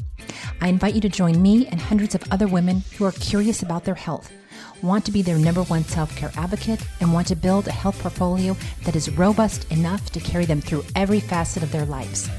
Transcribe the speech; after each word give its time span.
I 0.59 0.67
invite 0.67 0.95
you 0.95 1.01
to 1.01 1.07
join 1.07 1.41
me 1.41 1.67
and 1.67 1.79
hundreds 1.79 2.13
of 2.13 2.23
other 2.29 2.47
women 2.47 2.83
who 2.97 3.05
are 3.05 3.13
curious 3.13 3.61
about 3.61 3.85
their 3.85 3.95
health, 3.95 4.33
want 4.81 5.05
to 5.05 5.11
be 5.11 5.21
their 5.21 5.37
number 5.37 5.63
one 5.63 5.85
self 5.85 6.13
care 6.17 6.31
advocate, 6.35 6.85
and 6.99 7.13
want 7.13 7.27
to 7.27 7.37
build 7.37 7.67
a 7.67 7.71
health 7.71 7.99
portfolio 7.99 8.57
that 8.83 8.95
is 8.97 9.09
robust 9.11 9.71
enough 9.71 10.11
to 10.11 10.19
carry 10.19 10.43
them 10.45 10.59
through 10.59 10.83
every 10.95 11.21
facet 11.21 11.63
of 11.63 11.71
their 11.71 11.85
lives. 11.85 12.29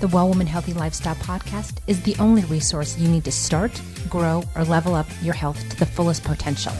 The 0.00 0.08
Well 0.08 0.28
Woman 0.28 0.46
Healthy 0.46 0.72
Lifestyle 0.72 1.16
Podcast 1.16 1.78
is 1.88 2.00
the 2.02 2.16
only 2.18 2.44
resource 2.44 2.96
you 2.96 3.08
need 3.08 3.24
to 3.24 3.32
start, 3.32 3.82
grow, 4.08 4.44
or 4.56 4.64
level 4.64 4.94
up 4.94 5.06
your 5.20 5.34
health 5.34 5.68
to 5.68 5.76
the 5.78 5.86
fullest 5.86 6.24
potential. 6.24 6.72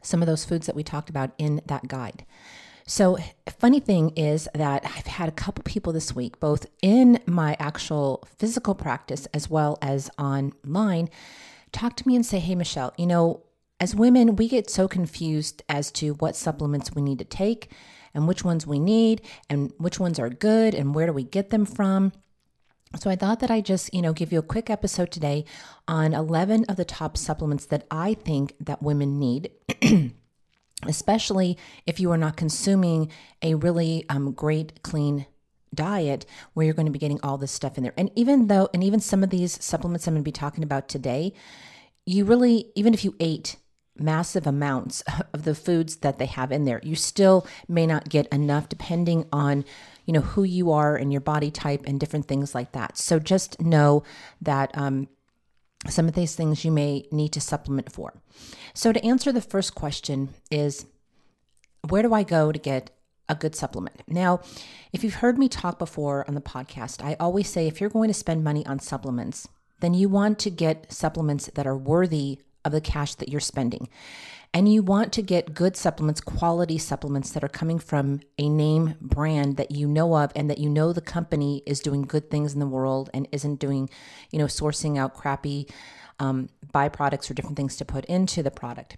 some 0.01 0.21
of 0.21 0.27
those 0.27 0.43
foods 0.43 0.67
that 0.67 0.75
we 0.75 0.83
talked 0.83 1.09
about 1.09 1.31
in 1.37 1.61
that 1.65 1.87
guide. 1.87 2.25
So, 2.87 3.17
funny 3.59 3.79
thing 3.79 4.11
is 4.11 4.47
that 4.53 4.85
I've 4.85 5.07
had 5.07 5.27
a 5.27 5.31
couple 5.31 5.63
people 5.63 5.91
this 5.91 6.13
week, 6.15 6.39
both 6.39 6.67
in 6.83 7.19
my 7.25 7.57
actual 7.59 8.23
physical 8.37 8.75
practice 8.75 9.25
as 9.33 9.49
well 9.49 9.79
as 9.81 10.11
online, 10.19 11.09
talk 11.71 11.95
to 11.95 12.07
me 12.07 12.15
and 12.15 12.23
say, 12.23 12.37
Hey, 12.37 12.53
Michelle, 12.53 12.93
you 12.95 13.07
know, 13.07 13.41
as 13.79 13.95
women, 13.95 14.35
we 14.35 14.47
get 14.47 14.69
so 14.69 14.87
confused 14.87 15.63
as 15.67 15.91
to 15.93 16.13
what 16.15 16.35
supplements 16.35 16.93
we 16.93 17.01
need 17.01 17.17
to 17.19 17.25
take 17.25 17.71
and 18.13 18.27
which 18.27 18.45
ones 18.45 18.67
we 18.67 18.79
need 18.79 19.21
and 19.49 19.73
which 19.79 19.99
ones 19.99 20.19
are 20.19 20.29
good 20.29 20.75
and 20.75 20.93
where 20.93 21.07
do 21.07 21.13
we 21.13 21.23
get 21.23 21.49
them 21.49 21.65
from. 21.65 22.13
So 22.99 23.09
I 23.09 23.15
thought 23.15 23.39
that 23.39 23.51
I 23.51 23.61
just, 23.61 23.93
you 23.95 24.01
know, 24.01 24.13
give 24.13 24.31
you 24.31 24.37
a 24.37 24.43
quick 24.43 24.69
episode 24.69 25.11
today 25.11 25.43
on 25.87 26.13
11 26.13 26.65
of 26.65 26.77
the 26.77 26.85
top 26.85 27.17
supplements 27.17 27.65
that 27.65 27.87
I 27.89 28.13
think 28.13 28.53
that 28.59 28.83
women 28.83 29.17
need. 29.19 29.49
especially 30.87 31.57
if 31.85 31.99
you 31.99 32.11
are 32.11 32.17
not 32.17 32.37
consuming 32.37 33.11
a 33.41 33.55
really 33.55 34.05
um, 34.09 34.31
great, 34.31 34.81
clean 34.83 35.25
diet 35.73 36.25
where 36.53 36.65
you're 36.65 36.75
going 36.75 36.85
to 36.85 36.91
be 36.91 36.99
getting 36.99 37.19
all 37.21 37.37
this 37.37 37.51
stuff 37.51 37.77
in 37.77 37.83
there. 37.83 37.93
And 37.97 38.11
even 38.15 38.47
though, 38.47 38.69
and 38.73 38.83
even 38.83 38.99
some 38.99 39.23
of 39.23 39.29
these 39.29 39.63
supplements 39.63 40.07
I'm 40.07 40.13
going 40.13 40.23
to 40.23 40.27
be 40.27 40.31
talking 40.31 40.63
about 40.63 40.87
today, 40.87 41.33
you 42.05 42.25
really, 42.25 42.71
even 42.75 42.93
if 42.93 43.03
you 43.03 43.15
ate 43.19 43.57
massive 43.97 44.45
amounts 44.45 45.01
of 45.33 45.43
the 45.43 45.55
foods 45.55 45.97
that 45.97 46.17
they 46.17 46.25
have 46.25 46.51
in 46.51 46.65
there, 46.65 46.79
you 46.83 46.95
still 46.95 47.47
may 47.67 47.85
not 47.85 48.09
get 48.09 48.27
enough 48.27 48.69
depending 48.69 49.25
on 49.31 49.65
you 50.05 50.13
know 50.13 50.21
who 50.21 50.43
you 50.43 50.71
are 50.71 50.95
and 50.95 51.11
your 51.11 51.21
body 51.21 51.49
type 51.49 51.81
and 51.85 51.99
different 51.99 52.27
things 52.27 52.53
like 52.53 52.73
that 52.73 52.95
so 52.95 53.17
just 53.17 53.59
know 53.59 54.03
that 54.39 54.69
um, 54.77 55.07
some 55.89 56.07
of 56.07 56.13
these 56.13 56.35
things 56.35 56.65
you 56.65 56.71
may 56.71 57.05
need 57.11 57.31
to 57.33 57.41
supplement 57.41 57.91
for 57.91 58.13
so, 58.75 58.91
to 58.91 59.03
answer 59.05 59.31
the 59.31 59.39
first 59.39 59.73
question, 59.73 60.29
is 60.51 60.85
where 61.87 62.01
do 62.01 62.13
I 62.13 62.23
go 62.23 62.51
to 62.51 62.59
get 62.59 62.91
a 63.29 63.33
good 63.33 63.55
supplement? 63.55 64.03
Now, 64.05 64.41
if 64.91 65.01
you've 65.01 65.15
heard 65.15 65.37
me 65.37 65.47
talk 65.47 65.79
before 65.79 66.25
on 66.27 66.35
the 66.35 66.41
podcast, 66.41 67.01
I 67.01 67.15
always 67.17 67.47
say 67.47 67.67
if 67.67 67.79
you're 67.79 67.89
going 67.89 68.09
to 68.09 68.13
spend 68.13 68.43
money 68.43 68.65
on 68.65 68.79
supplements, 68.79 69.47
then 69.79 69.93
you 69.93 70.09
want 70.09 70.39
to 70.39 70.49
get 70.49 70.91
supplements 70.91 71.49
that 71.55 71.65
are 71.65 71.77
worthy 71.77 72.39
of 72.65 72.73
the 72.73 72.81
cash 72.81 73.15
that 73.15 73.29
you're 73.29 73.39
spending. 73.39 73.87
And 74.55 74.71
you 74.71 74.83
want 74.83 75.11
to 75.11 75.21
get 75.21 75.53
good 75.53 75.75
supplements, 75.75 76.21
quality 76.21 76.77
supplements 76.77 77.31
that 77.31 77.43
are 77.43 77.49
coming 77.49 77.77
from 77.77 78.21
a 78.37 78.47
name 78.47 78.95
brand 79.01 79.57
that 79.57 79.71
you 79.71 79.85
know 79.85 80.15
of 80.15 80.31
and 80.33 80.49
that 80.49 80.59
you 80.59 80.69
know 80.69 80.93
the 80.93 81.01
company 81.01 81.61
is 81.65 81.81
doing 81.81 82.03
good 82.03 82.31
things 82.31 82.53
in 82.53 82.61
the 82.61 82.65
world 82.65 83.09
and 83.13 83.27
isn't 83.33 83.57
doing, 83.57 83.89
you 84.31 84.39
know, 84.39 84.45
sourcing 84.45 84.97
out 84.97 85.13
crappy 85.13 85.67
um, 86.19 86.47
byproducts 86.73 87.29
or 87.29 87.33
different 87.33 87.57
things 87.57 87.75
to 87.75 87.83
put 87.83 88.05
into 88.05 88.41
the 88.41 88.49
product. 88.49 88.95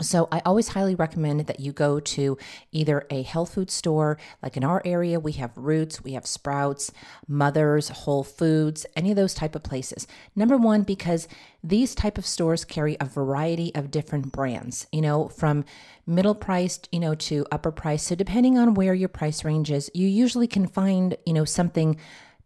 So, 0.00 0.28
I 0.30 0.40
always 0.44 0.68
highly 0.68 0.94
recommend 0.94 1.40
that 1.40 1.60
you 1.60 1.72
go 1.72 1.98
to 1.98 2.38
either 2.70 3.06
a 3.10 3.22
health 3.22 3.54
food 3.54 3.70
store, 3.70 4.16
like 4.42 4.56
in 4.56 4.62
our 4.62 4.80
area, 4.84 5.18
we 5.18 5.32
have 5.32 5.56
Roots, 5.56 6.04
we 6.04 6.12
have 6.12 6.26
Sprouts, 6.26 6.92
Mothers, 7.26 7.88
Whole 7.88 8.22
Foods, 8.22 8.86
any 8.94 9.10
of 9.10 9.16
those 9.16 9.34
type 9.34 9.56
of 9.56 9.64
places. 9.64 10.06
Number 10.36 10.56
one, 10.56 10.82
because 10.82 11.26
these 11.64 11.96
type 11.96 12.16
of 12.16 12.26
stores 12.26 12.64
carry 12.64 12.96
a 13.00 13.04
variety 13.04 13.74
of 13.74 13.90
different 13.90 14.30
brands, 14.30 14.86
you 14.92 15.00
know, 15.00 15.28
from 15.28 15.64
middle 16.06 16.34
priced, 16.34 16.88
you 16.92 17.00
know, 17.00 17.16
to 17.16 17.44
upper 17.50 17.72
price. 17.72 18.04
So, 18.04 18.14
depending 18.14 18.56
on 18.56 18.74
where 18.74 18.94
your 18.94 19.08
price 19.08 19.44
range 19.44 19.70
is, 19.70 19.90
you 19.94 20.06
usually 20.06 20.46
can 20.46 20.68
find, 20.68 21.16
you 21.26 21.32
know, 21.32 21.44
something 21.44 21.96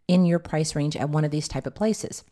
in 0.09 0.25
your 0.25 0.39
price 0.39 0.75
range 0.75 0.97
at 0.97 1.11
one 1.11 1.25
of 1.25 1.31
these 1.31 1.49
type 1.49 1.67
of 1.67 1.75
places. 1.75 2.25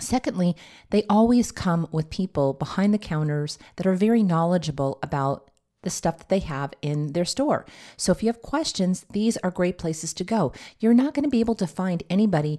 Secondly, 0.00 0.56
they 0.90 1.04
always 1.08 1.52
come 1.52 1.88
with 1.92 2.10
people 2.10 2.52
behind 2.52 2.94
the 2.94 2.98
counters 2.98 3.58
that 3.76 3.86
are 3.86 3.94
very 3.94 4.22
knowledgeable 4.22 4.98
about 5.02 5.50
the 5.82 5.90
stuff 5.90 6.18
that 6.18 6.28
they 6.28 6.40
have 6.40 6.72
in 6.82 7.12
their 7.12 7.24
store. 7.24 7.64
So 7.96 8.12
if 8.12 8.22
you 8.22 8.28
have 8.28 8.42
questions, 8.42 9.06
these 9.12 9.36
are 9.38 9.50
great 9.50 9.78
places 9.78 10.12
to 10.14 10.24
go. 10.24 10.52
You're 10.80 10.94
not 10.94 11.14
going 11.14 11.24
to 11.24 11.30
be 11.30 11.40
able 11.40 11.54
to 11.56 11.66
find 11.66 12.02
anybody, 12.10 12.58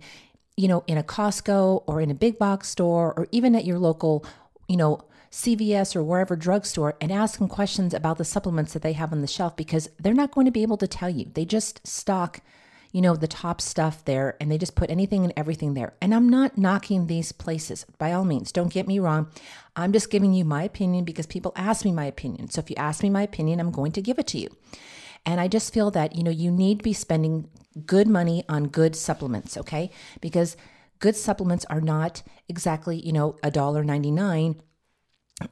you 0.56 0.68
know, 0.68 0.84
in 0.88 0.98
a 0.98 1.04
Costco 1.04 1.84
or 1.86 2.02
in 2.02 2.12
a 2.12 2.16
big 2.16 2.40
box 2.40 2.70
store 2.70 3.14
or 3.14 3.28
even 3.32 3.56
at 3.56 3.66
your 3.66 3.80
local, 3.80 4.26
you 4.68 4.78
know, 4.78 5.02
CVS 5.32 5.96
or 5.96 6.04
wherever 6.04 6.36
drugstore 6.36 6.96
and 7.00 7.12
ask 7.12 7.38
them 7.38 7.48
questions 7.48 7.94
about 7.94 8.18
the 8.18 8.26
supplements 8.26 8.74
that 8.74 8.82
they 8.82 8.94
have 8.94 9.12
on 9.12 9.22
the 9.22 9.28
shelf 9.28 9.56
because 9.56 9.90
they're 10.00 10.14
not 10.14 10.32
going 10.32 10.46
to 10.46 10.52
be 10.52 10.64
able 10.64 10.78
to 10.78 10.88
tell 10.88 11.10
you. 11.10 11.30
They 11.34 11.46
just 11.46 11.86
stock 11.86 12.42
you 12.92 13.02
know, 13.02 13.16
the 13.16 13.28
top 13.28 13.62
stuff 13.62 14.04
there 14.06 14.36
and 14.40 14.52
they 14.52 14.58
just 14.58 14.76
put 14.76 14.90
anything 14.90 15.24
and 15.24 15.34
everything 15.38 15.74
there. 15.74 15.94
And 16.02 16.14
I'm 16.14 16.28
not 16.28 16.58
knocking 16.58 17.06
these 17.06 17.32
places 17.32 17.86
by 17.98 18.14
all 18.14 18.26
means. 18.26 18.52
Don't 18.52 18.74
get 18.74 18.88
me 18.88 19.00
wrong. 19.00 19.28
I'm 19.76 19.94
just 19.94 20.10
giving 20.10 20.34
you 20.34 20.44
my 20.44 20.64
opinion 20.64 21.06
because 21.06 21.28
people 21.28 21.52
ask 21.56 21.86
me 21.86 21.92
my 21.92 22.06
opinion. 22.06 22.50
So 22.50 22.60
if 22.60 22.70
you 22.70 22.76
ask 22.78 23.04
me 23.04 23.10
my 23.10 23.22
opinion, 23.22 23.60
I'm 23.60 23.72
going 23.72 23.92
to 23.94 24.02
give 24.02 24.18
it 24.18 24.28
to 24.28 24.40
you. 24.40 24.50
And 25.26 25.40
I 25.40 25.48
just 25.48 25.74
feel 25.74 25.92
that, 25.92 26.16
you 26.16 26.24
know, 26.24 26.32
you 26.32 26.50
need 26.50 26.80
to 26.80 26.84
be 26.84 26.94
spending 26.94 27.50
good 27.86 28.08
money 28.08 28.44
on 28.50 28.68
good 28.68 28.96
supplements, 28.96 29.58
okay? 29.58 29.92
Because 30.22 30.58
good 31.00 31.16
supplements 31.16 31.66
are 31.70 31.82
not 31.82 32.24
exactly, 32.48 33.06
you 33.06 33.12
know, 33.12 33.36
a 33.44 33.52
dollar 33.52 33.84
ninety 33.84 34.12
nine 34.12 34.62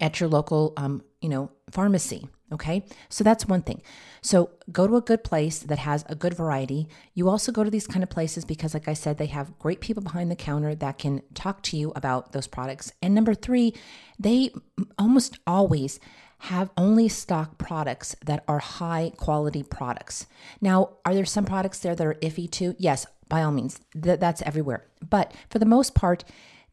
at 0.01 0.19
your 0.19 0.29
local 0.29 0.73
um, 0.77 1.03
you 1.21 1.29
know, 1.29 1.51
pharmacy. 1.71 2.27
Okay. 2.51 2.85
So 3.09 3.23
that's 3.23 3.45
one 3.45 3.61
thing. 3.61 3.81
So 4.21 4.51
go 4.71 4.87
to 4.87 4.95
a 4.95 5.01
good 5.01 5.23
place 5.23 5.59
that 5.59 5.79
has 5.79 6.05
a 6.07 6.15
good 6.15 6.33
variety. 6.33 6.87
You 7.13 7.29
also 7.29 7.51
go 7.51 7.63
to 7.63 7.69
these 7.69 7.87
kind 7.87 8.03
of 8.03 8.09
places 8.09 8.45
because, 8.45 8.73
like 8.73 8.87
I 8.87 8.93
said, 8.93 9.17
they 9.17 9.25
have 9.27 9.57
great 9.59 9.81
people 9.81 10.01
behind 10.01 10.31
the 10.31 10.35
counter 10.35 10.73
that 10.75 10.97
can 10.97 11.21
talk 11.33 11.61
to 11.63 11.77
you 11.77 11.91
about 11.95 12.31
those 12.31 12.47
products. 12.47 12.93
And 13.01 13.13
number 13.13 13.33
three, 13.33 13.73
they 14.17 14.51
almost 14.97 15.39
always 15.45 15.99
have 16.39 16.69
only 16.77 17.09
stock 17.09 17.57
products 17.57 18.15
that 18.25 18.43
are 18.47 18.59
high 18.59 19.11
quality 19.17 19.63
products. 19.63 20.27
Now, 20.61 20.91
are 21.03 21.13
there 21.13 21.25
some 21.25 21.45
products 21.45 21.79
there 21.79 21.95
that 21.95 22.05
are 22.05 22.13
iffy 22.15 22.49
too? 22.49 22.75
Yes, 22.77 23.07
by 23.27 23.41
all 23.41 23.51
means. 23.51 23.79
Th- 24.01 24.19
that's 24.19 24.41
everywhere. 24.43 24.85
But 25.07 25.33
for 25.49 25.59
the 25.59 25.65
most 25.65 25.95
part, 25.95 26.23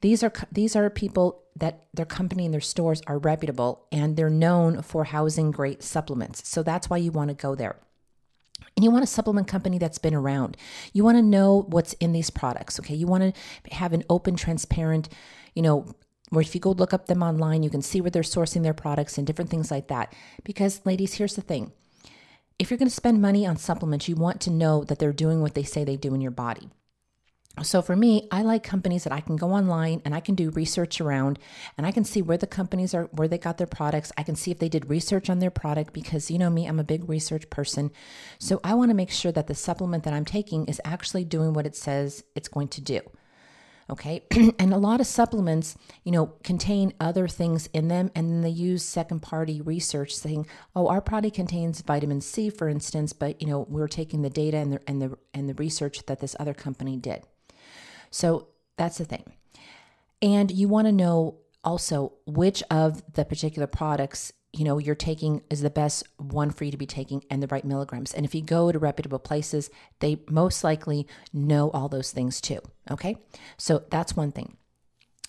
these 0.04 0.22
are 0.22 0.30
these 0.52 0.76
are 0.76 0.90
people 0.90 1.44
that 1.56 1.86
their 1.94 2.04
company 2.04 2.44
and 2.44 2.52
their 2.52 2.60
stores 2.60 3.00
are 3.06 3.16
reputable 3.16 3.86
and 3.90 4.18
they're 4.18 4.28
known 4.28 4.82
for 4.82 5.04
housing 5.04 5.50
great 5.50 5.82
supplements. 5.82 6.46
So 6.46 6.62
that's 6.62 6.90
why 6.90 6.98
you 6.98 7.10
want 7.10 7.28
to 7.28 7.34
go 7.34 7.54
there. 7.54 7.76
And 8.76 8.84
you 8.84 8.90
want 8.90 9.04
a 9.04 9.06
supplement 9.06 9.48
company 9.48 9.78
that's 9.78 9.96
been 9.96 10.14
around. 10.14 10.58
You 10.92 11.04
want 11.04 11.16
to 11.16 11.22
know 11.22 11.64
what's 11.70 11.94
in 11.94 12.12
these 12.12 12.28
products, 12.28 12.78
okay? 12.80 12.94
You 12.94 13.06
want 13.06 13.34
to 13.34 13.74
have 13.74 13.94
an 13.94 14.04
open, 14.10 14.36
transparent, 14.36 15.08
you 15.54 15.62
know, 15.62 15.86
where 16.28 16.42
if 16.42 16.54
you 16.54 16.60
go 16.60 16.72
look 16.72 16.92
up 16.92 17.06
them 17.06 17.22
online, 17.22 17.62
you 17.62 17.70
can 17.70 17.80
see 17.80 18.02
where 18.02 18.10
they're 18.10 18.22
sourcing 18.22 18.62
their 18.62 18.74
products 18.74 19.16
and 19.16 19.26
different 19.26 19.50
things 19.50 19.70
like 19.70 19.88
that. 19.88 20.12
Because, 20.42 20.84
ladies, 20.84 21.14
here's 21.14 21.34
the 21.34 21.40
thing 21.40 21.72
if 22.58 22.70
you're 22.70 22.78
going 22.78 22.90
to 22.90 22.94
spend 22.94 23.22
money 23.22 23.46
on 23.46 23.56
supplements, 23.56 24.06
you 24.06 24.16
want 24.16 24.42
to 24.42 24.50
know 24.50 24.84
that 24.84 24.98
they're 24.98 25.14
doing 25.14 25.40
what 25.40 25.54
they 25.54 25.62
say 25.62 25.82
they 25.82 25.96
do 25.96 26.14
in 26.14 26.20
your 26.20 26.30
body. 26.30 26.68
So 27.62 27.82
for 27.82 27.94
me, 27.94 28.26
I 28.32 28.42
like 28.42 28.64
companies 28.64 29.04
that 29.04 29.12
I 29.12 29.20
can 29.20 29.36
go 29.36 29.52
online 29.52 30.02
and 30.04 30.12
I 30.12 30.18
can 30.18 30.34
do 30.34 30.50
research 30.50 31.00
around 31.00 31.38
and 31.78 31.86
I 31.86 31.92
can 31.92 32.04
see 32.04 32.20
where 32.20 32.36
the 32.36 32.48
companies 32.48 32.92
are, 32.94 33.04
where 33.12 33.28
they 33.28 33.38
got 33.38 33.58
their 33.58 33.68
products. 33.68 34.10
I 34.18 34.24
can 34.24 34.34
see 34.34 34.50
if 34.50 34.58
they 34.58 34.68
did 34.68 34.90
research 34.90 35.30
on 35.30 35.38
their 35.38 35.52
product 35.52 35.92
because 35.92 36.32
you 36.32 36.38
know 36.38 36.50
me, 36.50 36.66
I'm 36.66 36.80
a 36.80 36.84
big 36.84 37.08
research 37.08 37.48
person. 37.50 37.92
So 38.40 38.60
I 38.64 38.74
want 38.74 38.90
to 38.90 38.96
make 38.96 39.10
sure 39.10 39.30
that 39.30 39.46
the 39.46 39.54
supplement 39.54 40.02
that 40.02 40.12
I'm 40.12 40.24
taking 40.24 40.66
is 40.66 40.80
actually 40.84 41.24
doing 41.24 41.52
what 41.52 41.64
it 41.64 41.76
says 41.76 42.24
it's 42.34 42.48
going 42.48 42.68
to 42.68 42.80
do. 42.80 43.00
Okay. 43.88 44.24
and 44.58 44.72
a 44.72 44.78
lot 44.78 45.00
of 45.00 45.06
supplements, 45.06 45.76
you 46.02 46.10
know, 46.10 46.32
contain 46.42 46.92
other 46.98 47.28
things 47.28 47.68
in 47.72 47.86
them 47.86 48.10
and 48.16 48.30
then 48.30 48.40
they 48.40 48.48
use 48.48 48.82
second 48.82 49.20
party 49.20 49.60
research 49.60 50.16
saying, 50.16 50.46
"Oh, 50.74 50.88
our 50.88 51.00
product 51.02 51.36
contains 51.36 51.82
vitamin 51.82 52.20
C 52.20 52.50
for 52.50 52.68
instance, 52.68 53.12
but 53.12 53.40
you 53.40 53.46
know, 53.46 53.66
we're 53.68 53.86
taking 53.86 54.22
the 54.22 54.30
data 54.30 54.56
and 54.56 54.72
the 54.72 54.80
and 54.88 55.02
the 55.02 55.18
and 55.34 55.48
the 55.48 55.54
research 55.54 56.04
that 56.06 56.20
this 56.20 56.34
other 56.40 56.54
company 56.54 56.96
did." 56.96 57.24
So 58.14 58.46
that's 58.76 58.98
the 58.98 59.04
thing. 59.04 59.24
And 60.22 60.50
you 60.50 60.68
want 60.68 60.86
to 60.86 60.92
know 60.92 61.38
also 61.64 62.12
which 62.26 62.62
of 62.70 63.02
the 63.14 63.24
particular 63.24 63.66
products 63.66 64.32
you 64.52 64.64
know 64.64 64.78
you're 64.78 64.94
taking 64.94 65.42
is 65.50 65.62
the 65.62 65.70
best 65.70 66.04
one 66.18 66.50
for 66.50 66.62
you 66.62 66.70
to 66.70 66.76
be 66.76 66.86
taking 66.86 67.24
and 67.28 67.42
the 67.42 67.48
right 67.48 67.64
milligrams. 67.64 68.14
And 68.14 68.24
if 68.24 68.32
you 68.32 68.40
go 68.40 68.70
to 68.70 68.78
reputable 68.78 69.18
places 69.18 69.68
they 69.98 70.20
most 70.30 70.62
likely 70.62 71.08
know 71.32 71.70
all 71.70 71.88
those 71.88 72.12
things 72.12 72.40
too 72.40 72.60
okay? 72.88 73.16
So 73.56 73.82
that's 73.90 74.16
one 74.16 74.30
thing. 74.30 74.56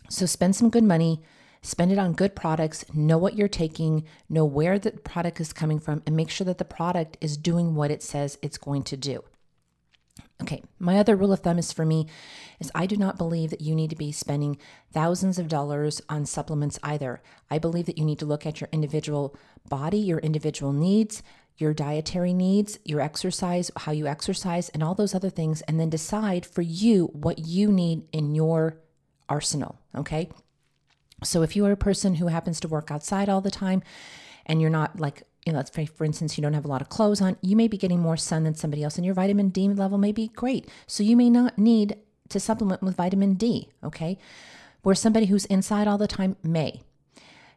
So 0.09 0.27
spend 0.27 0.55
some 0.55 0.69
good 0.69 0.83
money 0.83 1.23
spend 1.63 1.91
it 1.91 1.97
on 1.97 2.13
good 2.13 2.35
products 2.35 2.85
know 2.93 3.17
what 3.17 3.35
you're 3.35 3.47
taking 3.47 4.03
know 4.29 4.45
where 4.45 4.77
the 4.77 4.91
product 4.91 5.41
is 5.41 5.51
coming 5.51 5.79
from 5.79 6.03
and 6.05 6.15
make 6.15 6.29
sure 6.29 6.45
that 6.45 6.59
the 6.59 6.65
product 6.65 7.17
is 7.19 7.37
doing 7.37 7.73
what 7.73 7.89
it 7.89 8.03
says 8.03 8.37
it's 8.43 8.59
going 8.59 8.83
to 8.83 8.95
do 8.95 9.23
Okay, 10.41 10.63
my 10.79 10.97
other 10.97 11.15
rule 11.15 11.33
of 11.33 11.39
thumb 11.39 11.57
is 11.57 11.71
for 11.71 11.85
me 11.85 12.07
is 12.59 12.71
I 12.75 12.85
do 12.85 12.97
not 12.97 13.17
believe 13.17 13.49
that 13.49 13.61
you 13.61 13.73
need 13.73 13.89
to 13.89 13.95
be 13.95 14.11
spending 14.11 14.57
thousands 14.91 15.39
of 15.39 15.47
dollars 15.47 16.01
on 16.09 16.25
supplements 16.25 16.77
either. 16.83 17.21
I 17.49 17.57
believe 17.57 17.85
that 17.85 17.97
you 17.97 18.05
need 18.05 18.19
to 18.19 18.25
look 18.25 18.45
at 18.45 18.61
your 18.61 18.69
individual 18.71 19.35
body, 19.69 19.97
your 19.97 20.19
individual 20.19 20.73
needs, 20.73 21.23
your 21.57 21.73
dietary 21.73 22.33
needs, 22.33 22.79
your 22.83 23.01
exercise, 23.01 23.71
how 23.77 23.91
you 23.91 24.07
exercise, 24.07 24.69
and 24.69 24.83
all 24.83 24.93
those 24.93 25.15
other 25.15 25.29
things, 25.29 25.61
and 25.61 25.79
then 25.79 25.89
decide 25.89 26.45
for 26.45 26.61
you 26.61 27.05
what 27.13 27.39
you 27.39 27.71
need 27.71 28.03
in 28.11 28.35
your 28.35 28.77
arsenal. 29.29 29.79
Okay. 29.95 30.29
So 31.23 31.41
if 31.41 31.55
you 31.55 31.65
are 31.65 31.71
a 31.71 31.77
person 31.77 32.15
who 32.15 32.27
happens 32.27 32.59
to 32.59 32.67
work 32.67 32.91
outside 32.91 33.29
all 33.29 33.41
the 33.41 33.51
time 33.51 33.81
and 34.45 34.61
you're 34.61 34.69
not 34.69 34.99
like 34.99 35.23
you 35.45 35.53
know, 35.53 35.57
let's 35.57 35.73
say, 35.73 35.85
for 35.85 36.05
instance, 36.05 36.37
you 36.37 36.41
don't 36.41 36.53
have 36.53 36.65
a 36.65 36.69
lot 36.69 36.81
of 36.81 36.89
clothes 36.89 37.21
on, 37.21 37.37
you 37.41 37.55
may 37.55 37.67
be 37.67 37.77
getting 37.77 37.99
more 37.99 38.17
sun 38.17 38.43
than 38.43 38.55
somebody 38.55 38.83
else, 38.83 38.97
and 38.97 39.05
your 39.05 39.13
vitamin 39.13 39.49
D 39.49 39.67
level 39.69 39.97
may 39.97 40.11
be 40.11 40.29
great. 40.29 40.67
So 40.87 41.03
you 41.03 41.15
may 41.15 41.29
not 41.29 41.57
need 41.57 41.97
to 42.29 42.39
supplement 42.39 42.81
with 42.81 42.95
vitamin 42.95 43.35
D, 43.35 43.69
okay? 43.83 44.17
Where 44.81 44.95
somebody 44.95 45.27
who's 45.27 45.45
inside 45.45 45.87
all 45.87 45.99
the 45.99 46.07
time 46.07 46.35
may. 46.43 46.81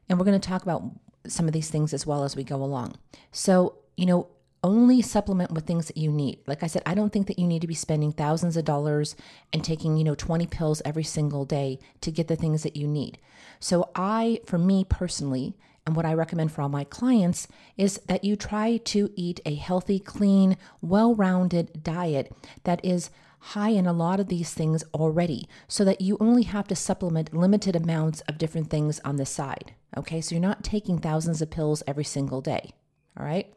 And 0.08 0.18
we're 0.18 0.26
going 0.26 0.38
to 0.38 0.48
talk 0.48 0.62
about 0.62 0.82
some 1.26 1.46
of 1.46 1.52
these 1.52 1.70
things 1.70 1.94
as 1.94 2.06
well 2.06 2.24
as 2.24 2.36
we 2.36 2.44
go 2.44 2.56
along. 2.56 2.96
So, 3.32 3.76
you 3.96 4.06
know, 4.06 4.28
only 4.62 5.02
supplement 5.02 5.52
with 5.52 5.66
things 5.66 5.86
that 5.86 5.96
you 5.96 6.10
need. 6.10 6.40
Like 6.46 6.62
I 6.62 6.66
said, 6.66 6.82
I 6.84 6.94
don't 6.94 7.12
think 7.12 7.26
that 7.28 7.38
you 7.38 7.46
need 7.46 7.60
to 7.60 7.68
be 7.68 7.74
spending 7.74 8.12
thousands 8.12 8.56
of 8.56 8.64
dollars 8.64 9.16
and 9.52 9.62
taking, 9.62 9.96
you 9.96 10.04
know, 10.04 10.14
20 10.14 10.46
pills 10.46 10.82
every 10.84 11.04
single 11.04 11.44
day 11.44 11.78
to 12.00 12.10
get 12.10 12.28
the 12.28 12.36
things 12.36 12.62
that 12.62 12.76
you 12.76 12.86
need. 12.86 13.18
So, 13.60 13.90
I, 13.94 14.40
for 14.46 14.58
me 14.58 14.84
personally, 14.84 15.54
and 15.86 15.96
what 15.96 16.04
I 16.04 16.12
recommend 16.12 16.52
for 16.52 16.60
all 16.60 16.68
my 16.68 16.84
clients 16.84 17.48
is 17.78 17.98
that 18.06 18.22
you 18.22 18.36
try 18.36 18.76
to 18.76 19.10
eat 19.16 19.40
a 19.46 19.54
healthy, 19.54 19.98
clean, 19.98 20.58
well 20.82 21.14
rounded 21.14 21.82
diet 21.82 22.30
that 22.64 22.84
is 22.84 23.10
high 23.40 23.70
in 23.70 23.86
a 23.86 23.92
lot 23.92 24.20
of 24.20 24.28
these 24.28 24.52
things 24.52 24.84
already 24.92 25.48
so 25.66 25.84
that 25.84 26.00
you 26.00 26.16
only 26.20 26.42
have 26.42 26.68
to 26.68 26.76
supplement 26.76 27.34
limited 27.34 27.74
amounts 27.74 28.20
of 28.22 28.36
different 28.36 28.68
things 28.68 29.00
on 29.04 29.16
the 29.16 29.24
side. 29.24 29.72
Okay, 29.96 30.20
so 30.20 30.34
you're 30.34 30.42
not 30.42 30.62
taking 30.62 30.98
thousands 30.98 31.40
of 31.40 31.50
pills 31.50 31.82
every 31.86 32.04
single 32.04 32.40
day. 32.40 32.72
All 33.18 33.24
right, 33.24 33.52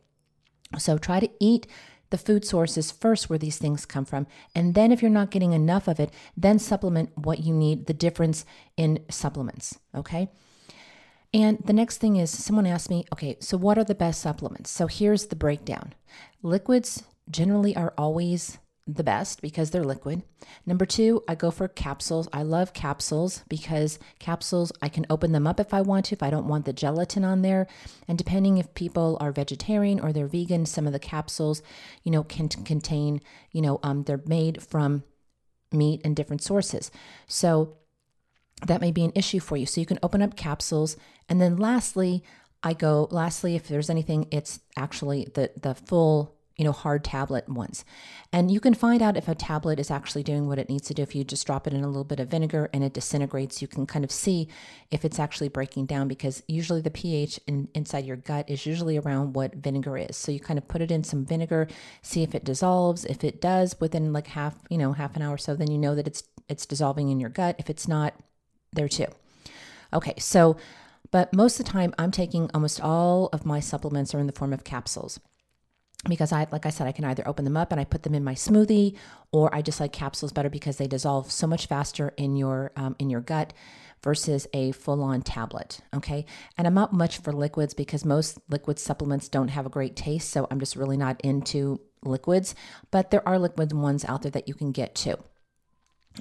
so 0.77 0.97
try 0.97 1.19
to 1.19 1.29
eat 1.39 1.68
the 2.12 2.18
food 2.18 2.45
sources 2.45 2.91
first 2.91 3.29
where 3.29 3.39
these 3.39 3.57
things 3.57 3.85
come 3.85 4.06
from. 4.06 4.27
And 4.53 4.75
then, 4.75 4.91
if 4.91 5.01
you're 5.01 5.09
not 5.09 5.31
getting 5.31 5.53
enough 5.53 5.88
of 5.88 6.00
it, 6.00 6.13
then 6.38 6.59
supplement 6.59 7.18
what 7.18 7.39
you 7.39 7.53
need, 7.53 7.88
the 7.88 7.94
difference 7.94 8.45
in 8.77 9.00
supplements. 9.09 9.79
Okay. 9.95 10.29
And 11.33 11.59
the 11.63 11.73
next 11.73 11.97
thing 11.97 12.18
is 12.18 12.29
someone 12.29 12.68
asked 12.68 12.89
me, 12.89 13.06
okay, 13.13 13.38
so 13.39 13.57
what 13.57 13.77
are 13.77 13.85
the 13.85 13.95
best 13.95 14.21
supplements? 14.21 14.69
So 14.69 14.88
here's 14.88 15.27
the 15.27 15.35
breakdown 15.35 15.94
liquids 16.44 17.03
generally 17.29 17.75
are 17.75 17.94
always 17.97 18.57
the 18.87 19.03
best 19.03 19.41
because 19.41 19.71
they're 19.71 19.83
liquid. 19.83 20.23
Number 20.65 20.85
two, 20.85 21.23
I 21.27 21.35
go 21.35 21.51
for 21.51 21.67
capsules. 21.67 22.27
I 22.33 22.41
love 22.41 22.73
capsules 22.73 23.43
because 23.47 23.99
capsules, 24.19 24.71
I 24.81 24.89
can 24.89 25.05
open 25.09 25.31
them 25.31 25.47
up 25.47 25.59
if 25.59 25.73
I 25.73 25.81
want 25.81 26.05
to, 26.05 26.15
if 26.15 26.23
I 26.23 26.29
don't 26.29 26.47
want 26.47 26.65
the 26.65 26.73
gelatin 26.73 27.23
on 27.23 27.41
there. 27.41 27.67
And 28.07 28.17
depending 28.17 28.57
if 28.57 28.73
people 28.73 29.17
are 29.21 29.31
vegetarian 29.31 29.99
or 29.99 30.11
they're 30.11 30.27
vegan, 30.27 30.65
some 30.65 30.87
of 30.87 30.93
the 30.93 31.00
capsules, 31.00 31.61
you 32.03 32.11
know, 32.11 32.23
can 32.23 32.50
contain, 32.50 33.21
you 33.51 33.61
know, 33.61 33.79
um, 33.83 34.03
they're 34.03 34.21
made 34.25 34.63
from 34.63 35.03
meat 35.71 36.01
and 36.03 36.15
different 36.15 36.41
sources. 36.41 36.91
So 37.27 37.77
that 38.65 38.81
may 38.81 38.91
be 38.91 39.05
an 39.05 39.13
issue 39.15 39.39
for 39.39 39.57
you. 39.57 39.65
So 39.65 39.79
you 39.79 39.88
can 39.88 40.00
open 40.03 40.21
up 40.21 40.35
capsules. 40.35 40.97
And 41.29 41.39
then 41.39 41.57
lastly, 41.57 42.23
I 42.63 42.73
go, 42.73 43.07
lastly, 43.11 43.55
if 43.55 43.67
there's 43.67 43.89
anything, 43.89 44.27
it's 44.31 44.59
actually 44.75 45.27
the, 45.33 45.51
the 45.59 45.73
full, 45.73 46.35
you 46.58 46.65
know, 46.65 46.72
hard 46.72 47.03
tablet 47.03 47.48
ones. 47.50 47.84
And 48.34 48.51
you 48.51 48.60
can 48.60 48.74
find 48.74 49.01
out 49.01 49.17
if 49.17 49.27
a 49.27 49.36
tablet 49.36 49.79
is 49.79 49.89
actually 49.91 50.24
doing 50.24 50.48
what 50.48 50.60
it 50.60 50.70
needs 50.70 50.88
to 50.88 50.93
do. 50.93 51.01
If 51.01 51.15
you 51.15 51.24
just 51.24 51.46
drop 51.46 51.67
it 51.67 51.74
in 51.74 51.84
a 51.84 51.88
little 51.88 52.03
bit 52.03 52.20
of 52.20 52.29
vinegar 52.29 52.70
and 52.74 52.84
it 52.84 52.93
disintegrates, 52.93 53.62
you 53.62 53.67
can 53.67 53.86
kind 53.86 54.05
of 54.05 54.12
see 54.12 54.48
if 54.91 55.03
it's 55.03 55.20
actually 55.20 55.50
breaking 55.50 55.86
down 55.86 56.08
because 56.08 56.43
usually 56.48 56.81
the 56.81 56.91
pH 56.91 57.39
in, 57.48 57.67
inside 57.74 58.05
your 58.05 58.17
gut 58.17 58.50
is 58.50 58.65
usually 58.65 58.98
around 58.98 59.34
what 59.34 59.55
vinegar 59.55 59.98
is. 59.98 60.15
So 60.15 60.31
you 60.31 60.39
kind 60.39 60.58
of 60.58 60.67
put 60.67 60.81
it 60.81 60.91
in 60.91 61.03
some 61.03 61.25
vinegar, 61.25 61.67
see 62.01 62.24
if 62.24 62.36
it 62.36 62.43
dissolves. 62.43 63.05
If 63.05 63.24
it 63.24 63.41
does 63.41 63.75
within 63.79 64.13
like 64.13 64.27
half, 64.27 64.55
you 64.70 64.77
know, 64.77 64.93
half 64.93 65.15
an 65.15 65.22
hour 65.22 65.36
or 65.36 65.38
so, 65.38 65.55
then 65.55 65.72
you 65.72 65.77
know 65.77 65.96
that 65.96 66.08
it's 66.08 66.24
it's 66.50 66.65
dissolving 66.65 67.10
in 67.10 67.20
your 67.20 67.29
gut. 67.29 67.55
If 67.60 67.70
it's 67.70 67.88
not, 67.88 68.13
there 68.74 68.89
too. 68.89 69.08
Okay, 69.93 70.13
so, 70.17 70.58
but 71.12 71.34
most 71.34 71.60
of 71.60 71.65
the 71.65 71.72
time 71.72 71.93
I'm 71.98 72.12
taking 72.12 72.50
almost 72.53 72.81
all 72.81 73.29
of 73.34 73.46
my 73.46 73.60
supplements 73.60 74.13
are 74.13 74.20
in 74.20 74.27
the 74.27 74.34
form 74.34 74.53
of 74.53 74.63
capsules 74.63 75.20
because 76.08 76.31
I, 76.31 76.48
like 76.51 76.65
I 76.65 76.70
said, 76.70 76.88
I 76.88 76.91
can 76.91 77.05
either 77.05 77.27
open 77.27 77.46
them 77.46 77.58
up 77.58 77.72
and 77.72 77.79
I 77.79 77.84
put 77.84 78.03
them 78.03 78.15
in 78.15 78.24
my 78.24 78.34
smoothie, 78.34 78.96
or 79.31 79.53
I 79.53 79.62
just 79.62 79.79
like 79.79 79.93
capsules 79.93 80.31
better 80.31 80.50
because 80.50 80.77
they 80.77 80.88
dissolve 80.88 81.31
so 81.31 81.48
much 81.48 81.67
faster 81.67 82.13
in 82.17 82.36
your 82.36 82.72
um, 82.75 82.96
in 83.00 83.10
your 83.10 83.22
gut 83.22 83.53
versus 84.03 84.48
a 84.53 84.72
full 84.72 85.03
on 85.03 85.22
tablet. 85.22 85.79
Okay, 85.93 86.25
and 86.58 86.65
I'm 86.65 86.74
not 86.74 86.93
much 86.93 87.20
for 87.20 87.31
liquids 87.31 87.74
because 87.74 88.03
most 88.03 88.39
liquid 88.50 88.79
supplements 88.79 89.29
don't 89.29 89.50
have 89.50 89.65
a 89.65 89.70
great 89.70 89.96
taste, 89.96 90.29
so 90.29 90.48
I'm 90.50 90.60
just 90.60 90.75
really 90.75 90.98
not 90.98 91.22
into 91.22 91.79
liquids. 92.03 92.55
But 92.89 93.12
there 93.12 93.27
are 93.27 93.38
liquid 93.38 93.72
ones 93.74 94.03
out 94.05 94.24
there 94.24 94.31
that 94.31 94.48
you 94.48 94.55
can 94.55 94.72
get 94.72 94.96
too. 94.96 95.17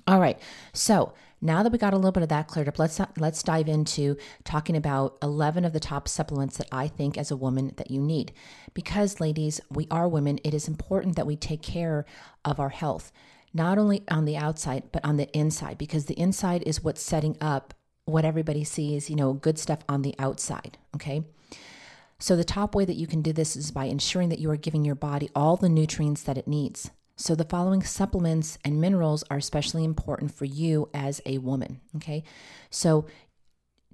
All 0.06 0.20
right, 0.20 0.38
so 0.72 1.14
now 1.40 1.62
that 1.62 1.72
we 1.72 1.78
got 1.78 1.92
a 1.92 1.96
little 1.96 2.12
bit 2.12 2.22
of 2.22 2.28
that 2.28 2.48
cleared 2.48 2.68
up, 2.68 2.78
let's 2.78 3.00
let's 3.16 3.42
dive 3.42 3.68
into 3.68 4.16
talking 4.44 4.76
about 4.76 5.16
11 5.22 5.64
of 5.64 5.72
the 5.72 5.80
top 5.80 6.06
supplements 6.06 6.58
that 6.58 6.68
I 6.70 6.86
think 6.86 7.16
as 7.16 7.30
a 7.30 7.36
woman 7.36 7.72
that 7.76 7.90
you 7.90 8.00
need. 8.00 8.32
Because 8.74 9.20
ladies, 9.20 9.60
we 9.70 9.86
are 9.90 10.08
women, 10.08 10.38
it 10.44 10.54
is 10.54 10.68
important 10.68 11.16
that 11.16 11.26
we 11.26 11.36
take 11.36 11.62
care 11.62 12.04
of 12.44 12.60
our 12.60 12.68
health, 12.68 13.10
not 13.52 13.78
only 13.78 14.02
on 14.10 14.26
the 14.26 14.36
outside 14.36 14.84
but 14.92 15.04
on 15.04 15.16
the 15.16 15.30
inside 15.36 15.78
because 15.78 16.06
the 16.06 16.18
inside 16.18 16.62
is 16.66 16.84
what's 16.84 17.02
setting 17.02 17.36
up 17.40 17.74
what 18.04 18.24
everybody 18.24 18.64
sees, 18.64 19.10
you 19.10 19.16
know, 19.16 19.32
good 19.32 19.58
stuff 19.58 19.80
on 19.88 20.02
the 20.02 20.14
outside, 20.18 20.78
okay? 20.94 21.22
So, 22.18 22.36
the 22.36 22.44
top 22.44 22.74
way 22.74 22.84
that 22.84 22.96
you 22.96 23.06
can 23.06 23.22
do 23.22 23.32
this 23.32 23.56
is 23.56 23.70
by 23.70 23.86
ensuring 23.86 24.28
that 24.28 24.38
you 24.38 24.50
are 24.50 24.56
giving 24.56 24.84
your 24.84 24.94
body 24.94 25.30
all 25.34 25.56
the 25.56 25.70
nutrients 25.70 26.22
that 26.24 26.36
it 26.36 26.46
needs. 26.46 26.90
So, 27.20 27.34
the 27.34 27.44
following 27.44 27.82
supplements 27.82 28.56
and 28.64 28.80
minerals 28.80 29.24
are 29.30 29.36
especially 29.36 29.84
important 29.84 30.32
for 30.32 30.46
you 30.46 30.88
as 30.94 31.20
a 31.26 31.36
woman. 31.36 31.80
Okay. 31.96 32.24
So, 32.70 33.04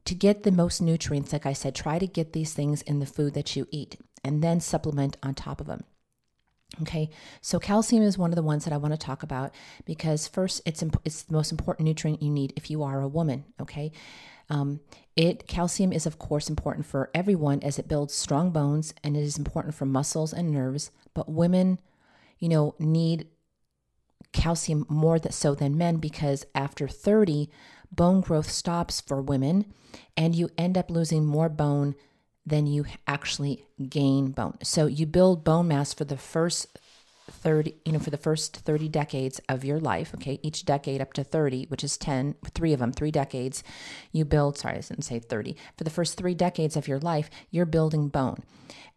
to 0.05 0.15
get 0.15 0.45
the 0.45 0.53
most 0.53 0.81
nutrients, 0.81 1.33
like 1.33 1.45
I 1.45 1.53
said, 1.53 1.75
try 1.75 1.99
to 1.99 2.07
get 2.07 2.33
these 2.33 2.55
things 2.55 2.83
in 2.83 3.01
the 3.01 3.07
food 3.07 3.35
that 3.35 3.57
you 3.57 3.67
eat 3.73 4.01
and 4.23 4.45
then 4.45 4.61
supplement 4.61 5.17
on 5.25 5.35
top 5.35 5.61
of 5.61 5.67
them. 5.67 5.83
Okay, 6.83 7.11
so 7.41 7.59
calcium 7.59 8.03
is 8.03 8.19
one 8.19 8.31
of 8.31 8.37
the 8.37 8.43
ones 8.43 8.65
that 8.65 8.73
I 8.73 8.77
want 8.77 8.93
to 8.93 8.99
talk 8.99 9.23
about 9.23 9.53
because 9.85 10.29
first, 10.29 10.63
it's 10.67 10.83
imp- 10.83 11.01
it's 11.05 11.23
the 11.23 11.33
most 11.33 11.51
important 11.51 11.87
nutrient 11.87 12.23
you 12.23 12.31
need 12.31 12.53
if 12.55 12.71
you 12.71 12.83
are 12.83 13.01
a 13.01 13.09
woman. 13.09 13.45
Okay, 13.61 13.93
um, 14.51 14.81
it 15.17 15.49
calcium 15.49 15.93
is 15.93 16.07
of 16.07 16.19
course 16.19 16.49
important 16.49 16.87
for 16.87 17.11
everyone 17.15 17.61
as 17.63 17.79
it 17.79 17.89
builds 17.89 18.15
strong 18.15 18.51
bones 18.51 18.95
and 19.03 19.17
it 19.17 19.23
is 19.23 19.39
important 19.39 19.75
for 19.75 19.87
muscles 19.87 20.33
and 20.33 20.53
nerves. 20.53 20.91
But 21.15 21.31
women, 21.31 21.79
you 22.39 22.49
know, 22.49 22.75
need 22.79 23.27
calcium 24.33 24.87
more 24.89 25.19
so 25.31 25.55
than 25.55 25.79
men 25.79 25.97
because 25.97 26.45
after 26.55 26.87
30, 26.89 27.49
bone 27.91 28.21
growth 28.21 28.51
stops 28.51 29.01
for 29.01 29.21
women 29.23 29.73
and 30.17 30.35
you 30.35 30.51
end 30.59 30.77
up 30.77 30.91
losing 30.91 31.25
more 31.25 31.49
bone 31.49 31.95
than 32.45 32.67
you 32.67 32.85
actually 33.07 33.65
gain 33.89 34.31
bone. 34.31 34.59
So 34.63 34.87
you 34.87 35.07
build 35.07 35.45
bone 35.45 35.69
mass 35.69 35.93
for 35.93 36.05
the 36.05 36.17
first 36.17 36.79
30 37.37 37.75
you 37.85 37.93
know 37.93 37.99
for 37.99 38.11
the 38.11 38.17
first 38.17 38.57
30 38.57 38.89
decades 38.89 39.41
of 39.49 39.65
your 39.65 39.79
life 39.79 40.13
okay? 40.15 40.39
Each 40.43 40.65
decade 40.65 41.01
up 41.01 41.13
to 41.15 41.25
30 41.25 41.67
which 41.67 41.85
is 41.85 41.97
10 41.97 42.35
three 42.55 42.73
of 42.73 42.81
them 42.81 42.93
three 42.93 43.11
decades 43.11 43.63
you 44.13 44.25
build 44.25 44.59
sorry 44.59 44.75
i 44.75 44.81
didn't 44.81 45.03
say 45.03 45.19
30 45.19 45.57
for 45.77 45.85
the 45.85 45.91
first 45.91 46.17
three 46.17 46.35
decades 46.35 46.77
of 46.77 46.89
your 46.89 46.99
life 46.99 47.31
you're 47.51 47.67
building 47.67 48.09
bone. 48.09 48.39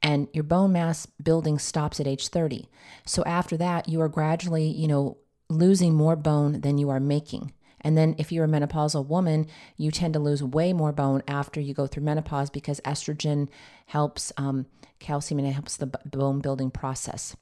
And 0.01 0.29
your 0.31 0.45
bone 0.45 0.71
mass 0.71 1.05
building 1.05 1.59
stops 1.59 1.99
at 1.99 2.07
age 2.07 2.29
30 2.29 2.67
so 3.05 3.23
after 3.25 3.57
that 3.57 3.87
you 3.89 4.01
are 4.01 4.09
gradually 4.09 4.67
you 4.67 4.87
know 4.87 5.17
losing 5.49 5.95
more 5.95 6.15
bone 6.15 6.61
than 6.61 6.77
you 6.77 6.89
are 6.89 6.99
making. 6.99 7.53
And 7.81 7.97
then 7.97 8.15
if 8.17 8.31
you're 8.31 8.45
a 8.45 8.47
menopausal 8.47 9.07
woman, 9.07 9.47
you 9.77 9.91
tend 9.91 10.13
to 10.13 10.19
lose 10.19 10.43
way 10.43 10.73
more 10.73 10.91
bone 10.91 11.23
after 11.27 11.59
you 11.59 11.73
go 11.73 11.87
through 11.87 12.03
menopause 12.03 12.49
because 12.49 12.81
estrogen 12.81 13.47
helps 13.87 14.31
um, 14.37 14.65
calcium 14.99 15.39
and 15.39 15.47
it 15.47 15.53
helps 15.53 15.77
the 15.77 15.87
bone 16.05 16.39
building 16.39 16.71
process. 16.71 17.35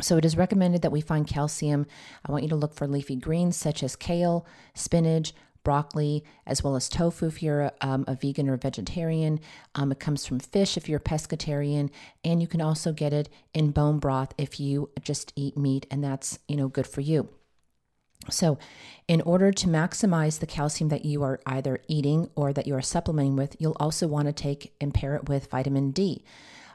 So 0.00 0.16
it 0.16 0.24
is 0.24 0.36
recommended 0.36 0.82
that 0.82 0.92
we 0.92 1.00
find 1.00 1.26
calcium. 1.26 1.86
I 2.26 2.32
want 2.32 2.44
you 2.44 2.50
to 2.50 2.56
look 2.56 2.74
for 2.74 2.86
leafy 2.86 3.16
greens 3.16 3.56
such 3.56 3.82
as 3.82 3.94
kale, 3.94 4.46
spinach, 4.74 5.32
broccoli, 5.64 6.24
as 6.46 6.62
well 6.62 6.76
as 6.76 6.88
tofu 6.88 7.26
if 7.26 7.42
you're 7.42 7.62
a, 7.62 7.72
um, 7.80 8.04
a 8.08 8.14
vegan 8.14 8.48
or 8.48 8.56
vegetarian. 8.56 9.40
Um, 9.74 9.92
it 9.92 10.00
comes 10.00 10.26
from 10.26 10.40
fish 10.40 10.76
if 10.76 10.88
you're 10.88 10.98
a 10.98 11.00
pescatarian, 11.00 11.90
and 12.24 12.40
you 12.40 12.48
can 12.48 12.60
also 12.60 12.92
get 12.92 13.12
it 13.12 13.28
in 13.54 13.70
bone 13.70 13.98
broth 13.98 14.34
if 14.38 14.58
you 14.58 14.90
just 15.02 15.32
eat 15.36 15.56
meat, 15.56 15.86
and 15.90 16.02
that's 16.02 16.38
you 16.48 16.56
know 16.56 16.68
good 16.68 16.86
for 16.86 17.00
you. 17.00 17.28
So, 18.30 18.58
in 19.08 19.20
order 19.22 19.50
to 19.50 19.66
maximize 19.66 20.38
the 20.38 20.46
calcium 20.46 20.88
that 20.90 21.04
you 21.04 21.22
are 21.24 21.40
either 21.44 21.80
eating 21.88 22.30
or 22.36 22.52
that 22.52 22.66
you 22.66 22.74
are 22.76 22.82
supplementing 22.82 23.36
with, 23.36 23.56
you'll 23.58 23.76
also 23.80 24.06
want 24.06 24.26
to 24.26 24.32
take 24.32 24.74
and 24.80 24.94
pair 24.94 25.16
it 25.16 25.28
with 25.28 25.50
vitamin 25.50 25.90
D. 25.90 26.24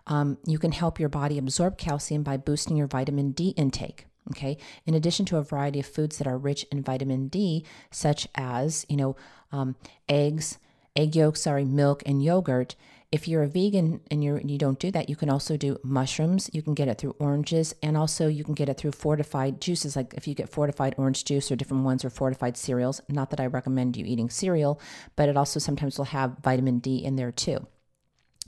Um, 0.08 0.38
you 0.46 0.58
can 0.58 0.72
help 0.72 1.00
your 1.00 1.10
body 1.10 1.38
absorb 1.38 1.78
calcium 1.78 2.24
by 2.24 2.38
boosting 2.38 2.78
your 2.78 2.88
vitamin 2.88 3.32
D 3.32 3.50
intake. 3.50 4.08
Okay. 4.32 4.58
In 4.86 4.94
addition 4.94 5.26
to 5.28 5.38
a 5.38 5.44
variety 5.44 5.80
of 5.80 5.86
foods 5.86 6.18
that 6.18 6.28
are 6.28 6.38
rich 6.38 6.66
in 6.72 6.82
vitamin 6.82 7.28
D, 7.28 7.64
such 7.92 8.28
as 8.36 8.86
you 8.90 8.98
know 8.98 9.16
um, 9.52 9.76
eggs, 10.10 10.58
egg 10.96 11.16
yolks, 11.16 11.42
sorry, 11.42 11.64
milk, 11.64 12.04
and 12.06 12.24
yogurt, 12.24 12.76
if 13.10 13.26
you're 13.26 13.44
a 13.44 13.48
vegan 13.48 14.02
and 14.12 14.22
you're 14.22 14.40
you 14.42 14.58
don't 14.58 14.80
do 14.80 14.92
that, 14.92 15.10
you 15.10 15.16
can 15.16 15.30
also 15.30 15.56
do 15.56 15.78
mushrooms. 15.82 16.50
You 16.52 16.62
can 16.62 16.74
get 16.74 16.90
it 16.90 16.98
through 16.98 17.16
oranges, 17.20 17.74
and 17.82 17.96
also 17.96 18.28
you 18.28 18.44
can 18.44 18.54
get 18.54 18.68
it 18.68 18.78
through 18.78 18.92
fortified 18.92 19.62
juices. 19.62 19.96
Like 19.96 20.14
if 20.14 20.28
you 20.28 20.36
get 20.36 20.50
fortified 20.50 20.96
orange 20.98 21.24
juice 21.24 21.50
or 21.50 21.56
different 21.56 21.86
ones 21.86 22.04
or 22.04 22.10
fortified 22.10 22.58
cereals. 22.58 23.02
Not 23.08 23.30
that 23.30 23.40
I 23.40 23.46
recommend 23.46 23.96
you 23.96 24.06
eating 24.06 24.30
cereal, 24.30 24.82
but 25.16 25.30
it 25.30 25.38
also 25.38 25.60
sometimes 25.60 25.98
will 25.98 26.06
have 26.06 26.38
vitamin 26.44 26.80
D 26.80 26.98
in 26.98 27.16
there 27.16 27.32
too. 27.32 27.66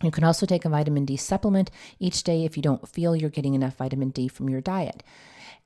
You 0.01 0.11
can 0.11 0.23
also 0.23 0.45
take 0.45 0.65
a 0.65 0.69
vitamin 0.69 1.05
D 1.05 1.17
supplement 1.17 1.71
each 1.99 2.23
day 2.23 2.45
if 2.45 2.55
you 2.55 2.63
don't 2.63 2.87
feel 2.87 3.15
you're 3.15 3.29
getting 3.29 3.53
enough 3.53 3.75
vitamin 3.75 4.09
D 4.09 4.27
from 4.27 4.49
your 4.49 4.61
diet. 4.61 5.03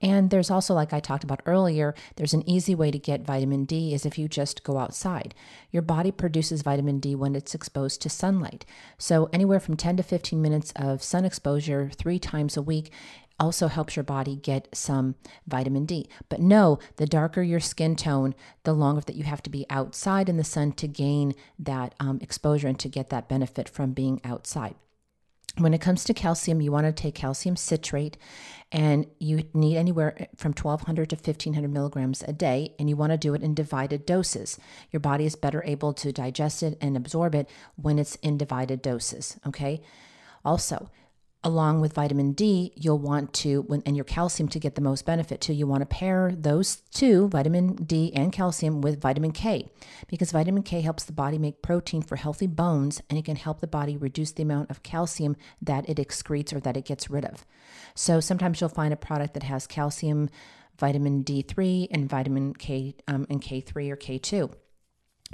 And 0.02 0.32
there's 0.32 0.52
also, 0.52 0.74
like 0.74 0.92
I 0.92 1.00
talked 1.00 1.24
about 1.24 1.42
earlier, 1.46 1.96
there's 2.18 2.34
an 2.34 2.48
easy 2.48 2.75
way 2.75 2.92
to 2.92 3.00
get 3.00 3.25
vitamin 3.25 3.63
D 3.63 3.94
is 3.94 4.06
if 4.06 4.18
you 4.18 4.28
just 4.28 4.63
go 4.63 4.78
outside. 4.78 5.34
Your 5.72 5.82
body 5.82 6.12
produces 6.12 6.62
vitamin 6.62 7.00
D 7.00 7.16
when 7.16 7.36
it's 7.36 7.56
exposed 7.56 8.02
to 8.02 8.10
sunlight. 8.10 8.66
So, 8.98 9.30
anywhere 9.32 9.62
from 9.62 9.78
10 9.78 9.98
to 9.98 10.04
15 10.04 10.42
minutes 10.42 10.74
of 10.75 11.02
sun 11.02 11.24
exposure 11.24 11.90
three 11.96 12.20
times 12.20 12.58
a 12.58 12.62
week 12.62 12.92
also 13.40 13.68
helps 13.68 13.96
your 13.96 14.04
body 14.04 14.36
get 14.36 14.68
some 14.74 15.16
vitamin 15.48 15.86
D. 15.86 16.08
But 16.30 16.40
no, 16.40 16.80
the 16.98 17.06
darker 17.06 17.42
your 17.42 17.60
skin 17.60 17.96
tone, 17.96 18.36
the 18.63 18.74
longer 18.74 19.02
that 19.02 19.16
you 19.16 19.24
have 19.24 19.44
to 19.44 19.50
be 19.50 19.66
outside 19.70 20.30
in 20.30 20.38
the 20.38 20.44
sun 20.44 20.74
to 20.74 20.88
gain 20.88 21.34
that 21.60 21.96
um, 22.00 22.20
exposure 22.22 22.68
and 22.68 22.80
to 22.80 22.90
get 22.90 23.10
that 23.10 23.30
benefit 23.30 23.68
from 23.68 23.92
being 23.92 24.22
outside. 24.24 24.75
When 25.58 25.75
it 25.75 25.82
comes 25.82 26.04
to 26.06 26.16
calcium, 26.16 26.62
you 26.62 26.72
want 26.72 26.88
to 26.88 26.92
take 26.92 27.13
calcium 27.13 27.56
citrate, 27.56 28.18
and 28.72 29.06
you 29.20 29.44
need 29.54 29.78
anywhere 29.78 30.28
from 30.36 30.54
1200 30.54 31.12
to 31.12 31.16
1500 31.16 31.72
milligrams 31.72 32.24
a 32.24 32.34
day, 32.34 32.74
and 32.80 32.90
you 32.90 32.96
want 32.96 33.12
to 33.12 33.18
do 33.18 33.36
it 33.36 33.44
in 33.44 33.54
divided 33.54 34.04
doses. 34.08 34.58
Your 34.90 35.00
body 35.00 35.28
is 35.28 35.36
better 35.36 35.63
able 35.63 35.94
to 35.94 36.12
digest 36.12 36.63
it 36.63 36.75
and 36.82 36.98
absorb 36.98 37.36
it 37.36 37.48
when 37.75 38.00
it's 38.00 38.16
in 38.16 38.36
divided 38.36 38.82
doses. 38.82 39.38
Okay. 39.46 39.84
Also, 40.44 40.90
along 41.43 41.81
with 41.81 41.93
vitamin 41.93 42.31
D, 42.31 42.71
you'll 42.75 43.00
want 43.00 43.33
to, 43.33 43.65
and 43.85 43.95
your 43.95 44.05
calcium 44.05 44.47
to 44.50 44.59
get 44.59 44.75
the 44.75 44.81
most 44.81 45.05
benefit 45.05 45.41
too, 45.41 45.53
you 45.53 45.67
want 45.67 45.81
to 45.81 45.85
pair 45.85 46.31
those 46.35 46.77
two, 46.93 47.27
vitamin 47.27 47.75
D 47.75 48.13
and 48.15 48.31
calcium, 48.31 48.81
with 48.81 49.01
vitamin 49.01 49.31
K 49.31 49.69
because 50.07 50.31
vitamin 50.31 50.63
K 50.63 50.81
helps 50.81 51.03
the 51.03 51.12
body 51.12 51.38
make 51.38 51.62
protein 51.62 52.01
for 52.01 52.15
healthy 52.15 52.47
bones 52.47 53.01
and 53.09 53.19
it 53.19 53.25
can 53.25 53.35
help 53.35 53.59
the 53.59 53.67
body 53.67 53.97
reduce 53.97 54.31
the 54.31 54.43
amount 54.43 54.69
of 54.69 54.83
calcium 54.83 55.35
that 55.62 55.88
it 55.89 55.97
excretes 55.97 56.53
or 56.53 56.59
that 56.62 56.77
it 56.77 56.85
gets 56.85 57.09
rid 57.09 57.25
of. 57.25 57.45
So 57.95 58.19
sometimes 58.19 58.62
you'll 58.62 58.69
find 58.69 58.93
a 58.93 58.97
product 58.97 59.33
that 59.33 59.43
has 59.43 59.67
calcium, 59.67 60.29
vitamin 60.77 61.23
D3, 61.23 61.88
and 61.91 62.09
vitamin 62.09 62.53
K 62.53 62.95
um, 63.07 63.27
and 63.29 63.41
K3 63.41 63.91
or 63.91 63.97
K2. 63.97 64.53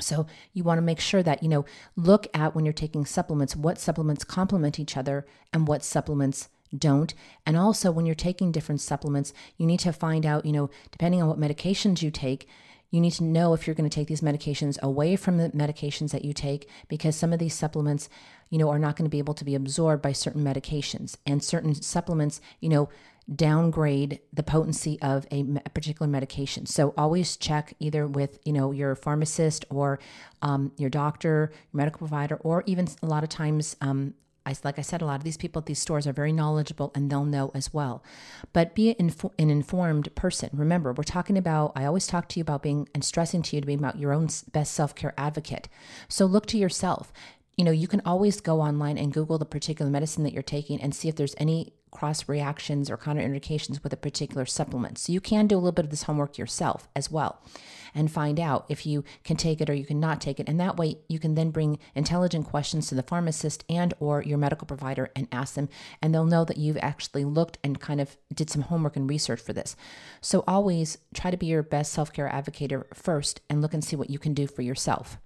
So 0.02 0.28
you 0.54 0.64
want 0.64 0.78
to 0.78 0.84
make 0.84 1.00
sure 1.00 1.24
that, 1.24 1.44
you 1.44 1.50
know, 1.50 1.66
look 1.96 2.28
at 2.34 2.56
when 2.56 2.66
you're 2.66 2.74
taking 2.74 3.06
supplements, 3.06 3.56
what 3.56 3.80
supplements 3.80 4.24
complement 4.24 4.80
each 4.80 4.98
other 4.98 5.26
and 5.54 5.68
what 5.68 5.84
supplements 5.84 6.50
don't. 6.78 7.14
And 7.46 7.58
also 7.58 7.92
when 7.92 8.06
you're 8.06 8.16
taking 8.16 8.52
different 8.52 8.82
supplements, 8.82 9.34
you 9.58 9.66
need 9.66 9.80
to 9.82 9.94
find 9.94 10.26
out, 10.26 10.46
you 10.46 10.52
know, 10.52 10.70
depending 10.92 11.22
on 11.22 11.28
what 11.28 11.40
medications 11.40 12.02
you 12.02 12.12
take, 12.12 12.48
you 12.92 13.00
need 13.00 13.12
to 13.12 13.24
know 13.24 13.54
if 13.54 13.68
you're 13.68 13.76
going 13.76 13.90
to 13.90 13.94
take 13.94 14.08
these 14.08 14.22
medications 14.22 14.80
away 14.82 15.16
from 15.16 15.38
the 15.38 15.50
medications 15.50 16.12
that 16.12 16.26
you 16.26 16.34
take 16.34 16.68
because 16.88 17.16
some 17.16 17.32
of 17.32 17.40
these 17.40 17.54
supplements, 17.54 18.10
you 18.50 18.58
know, 18.58 18.70
are 18.70 18.80
not 18.80 18.96
going 18.96 19.06
to 19.06 19.12
be 19.12 19.20
able 19.20 19.36
to 19.36 19.46
be 19.46 19.56
absorbed 19.56 20.02
by 20.02 20.12
certain 20.12 20.44
medications 20.44 21.16
and 21.26 21.44
certain 21.44 21.76
supplements, 21.76 22.42
you 22.60 22.70
know, 22.70 22.90
downgrade 23.36 24.20
the 24.34 24.44
potency 24.44 25.00
of 25.02 25.28
a, 25.32 25.44
particular 25.74 26.10
medication. 26.10 26.66
So 26.66 26.94
always 26.98 27.38
check 27.38 27.74
either 27.80 28.08
with 28.08 28.40
you 28.44 28.54
know 28.54 28.72
your 28.72 28.96
pharmacist 28.96 29.66
or 29.70 30.00
um, 30.42 30.72
your 30.78 30.90
doctor, 30.90 31.52
your 31.72 31.78
medical 31.78 32.00
provider, 32.00 32.36
or 32.38 32.64
even 32.66 32.88
a 33.02 33.06
lot 33.06 33.24
of 33.24 33.30
times. 33.30 33.76
Um, 33.82 34.14
I, 34.46 34.56
like 34.64 34.80
I 34.80 34.82
said, 34.82 35.02
a 35.02 35.06
lot 35.06 35.18
of 35.18 35.24
these 35.24 35.38
people 35.38 35.60
at 35.60 35.68
these 35.68 35.78
stores 35.78 36.08
are 36.08 36.14
very 36.14 36.32
knowledgeable 36.32 36.92
and 36.96 37.12
they'll 37.12 37.26
know 37.26 37.52
as 37.54 37.72
well. 37.72 38.04
But 38.52 38.74
be 38.74 38.96
an, 38.98 39.14
an 39.38 39.50
informed 39.52 40.16
person. 40.16 40.50
Remember, 40.54 40.92
we're 40.92 41.04
talking 41.04 41.38
about, 41.38 41.74
I 41.76 41.86
always 41.86 42.08
talk 42.08 42.30
to 42.30 42.40
you 42.40 42.42
about 42.42 42.64
being 42.64 42.88
and 42.96 43.04
stressing 43.04 43.44
to 43.44 43.58
you 43.58 43.62
to 43.62 43.68
be 43.68 43.76
about 43.76 44.00
your 44.00 44.12
own 44.12 44.30
best 44.52 44.74
self 44.74 44.96
care 44.96 45.14
advocate. 45.18 45.68
So 46.08 46.26
look 46.26 46.48
to 46.48 46.58
yourself 46.58 47.12
you 47.60 47.66
know, 47.66 47.72
you 47.72 47.90
can 47.90 48.02
always 48.06 48.40
go 48.40 48.62
online 48.62 48.98
and 48.98 49.14
Google 49.14 49.38
the 49.38 49.44
particular 49.44 49.92
medicine 49.92 50.24
that 50.24 50.32
you're 50.32 50.42
taking 50.42 50.82
and 50.82 50.96
see 50.96 51.10
if 51.10 51.18
there's 51.18 51.36
any 51.38 51.74
cross 51.92 52.28
reactions 52.28 52.90
or 52.90 52.98
counterindications 52.98 53.84
with 53.84 53.94
a 53.94 53.98
particular 53.98 54.46
supplement. 54.46 54.98
So 54.98 55.12
you 55.12 55.22
can 55.22 55.48
do 55.48 55.56
a 55.56 55.60
little 55.60 55.72
bit 55.72 55.86
of 55.86 55.92
this 55.92 56.04
homework 56.04 56.38
yourself 56.38 56.88
as 56.96 57.12
well 57.12 57.42
and 57.96 58.12
find 58.12 58.40
out 58.40 58.66
if 58.70 58.86
you 58.86 59.04
can 59.24 59.36
take 59.36 59.62
it 59.62 59.70
or 59.70 59.74
you 59.74 59.86
cannot 59.86 60.22
take 60.22 60.40
it. 60.40 60.48
And 60.48 60.60
that 60.60 60.78
way 60.78 60.98
you 61.08 61.20
can 61.20 61.36
then 61.36 61.52
bring 61.52 61.80
intelligent 61.96 62.48
questions 62.48 62.88
to 62.88 62.96
the 62.96 63.04
pharmacist 63.04 63.64
and 63.70 63.94
or 64.00 64.22
your 64.22 64.38
medical 64.38 64.68
provider 64.68 65.10
and 65.16 65.28
ask 65.32 65.56
them 65.56 65.70
and 66.02 66.14
they'll 66.14 66.26
know 66.26 66.46
that 66.46 66.58
you've 66.58 66.78
actually 66.78 67.26
looked 67.26 67.58
and 67.64 67.80
kind 67.80 68.00
of 68.00 68.18
did 68.34 68.50
some 68.50 68.64
homework 68.64 68.96
and 68.96 69.10
research 69.10 69.42
for 69.42 69.54
this. 69.54 69.76
So 70.22 70.44
always 70.48 70.98
try 71.14 71.32
to 71.32 71.38
be 71.38 71.48
your 71.48 71.64
best 71.64 71.92
self-care 71.94 72.32
advocate 72.32 72.72
first 72.94 73.42
and 73.50 73.62
look 73.62 73.74
and 73.74 73.84
see 73.84 73.96
what 73.96 74.10
you 74.10 74.20
can 74.20 74.34
do 74.34 74.48
for 74.48 74.62
yourself. 74.62 75.18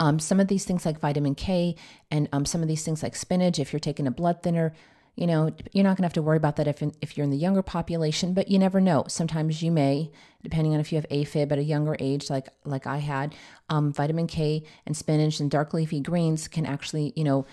Um, 0.00 0.18
some 0.18 0.40
of 0.40 0.48
these 0.48 0.64
things 0.64 0.84
like 0.84 0.98
vitamin 0.98 1.36
K 1.36 1.76
and 2.10 2.28
um, 2.32 2.44
some 2.44 2.60
of 2.60 2.68
these 2.68 2.84
things 2.84 3.02
like 3.02 3.14
spinach, 3.14 3.60
if 3.60 3.72
you're 3.72 3.78
taking 3.78 4.06
a 4.06 4.10
blood 4.10 4.42
thinner, 4.42 4.74
you 5.14 5.26
know, 5.26 5.50
you're 5.72 5.84
not 5.84 5.90
going 5.90 6.02
to 6.02 6.04
have 6.04 6.12
to 6.14 6.22
worry 6.22 6.38
about 6.38 6.56
that 6.56 6.66
if, 6.66 6.82
in, 6.82 6.92
if 7.02 7.16
you're 7.16 7.24
in 7.24 7.30
the 7.30 7.36
younger 7.36 7.62
population, 7.62 8.32
but 8.32 8.48
you 8.48 8.58
never 8.58 8.80
know. 8.80 9.04
Sometimes 9.08 9.62
you 9.62 9.70
may, 9.70 10.10
depending 10.42 10.72
on 10.72 10.80
if 10.80 10.90
you 10.90 10.96
have 10.96 11.08
AFib 11.10 11.52
at 11.52 11.58
a 11.58 11.62
younger 11.62 11.96
age, 12.00 12.30
like 12.30 12.48
like 12.64 12.86
I 12.86 12.98
had, 12.98 13.34
um, 13.68 13.92
vitamin 13.92 14.26
K 14.26 14.64
and 14.86 14.96
spinach 14.96 15.38
and 15.38 15.50
dark 15.50 15.74
leafy 15.74 16.00
greens 16.00 16.48
can 16.48 16.64
actually, 16.64 17.12
you 17.14 17.24
know, 17.24 17.44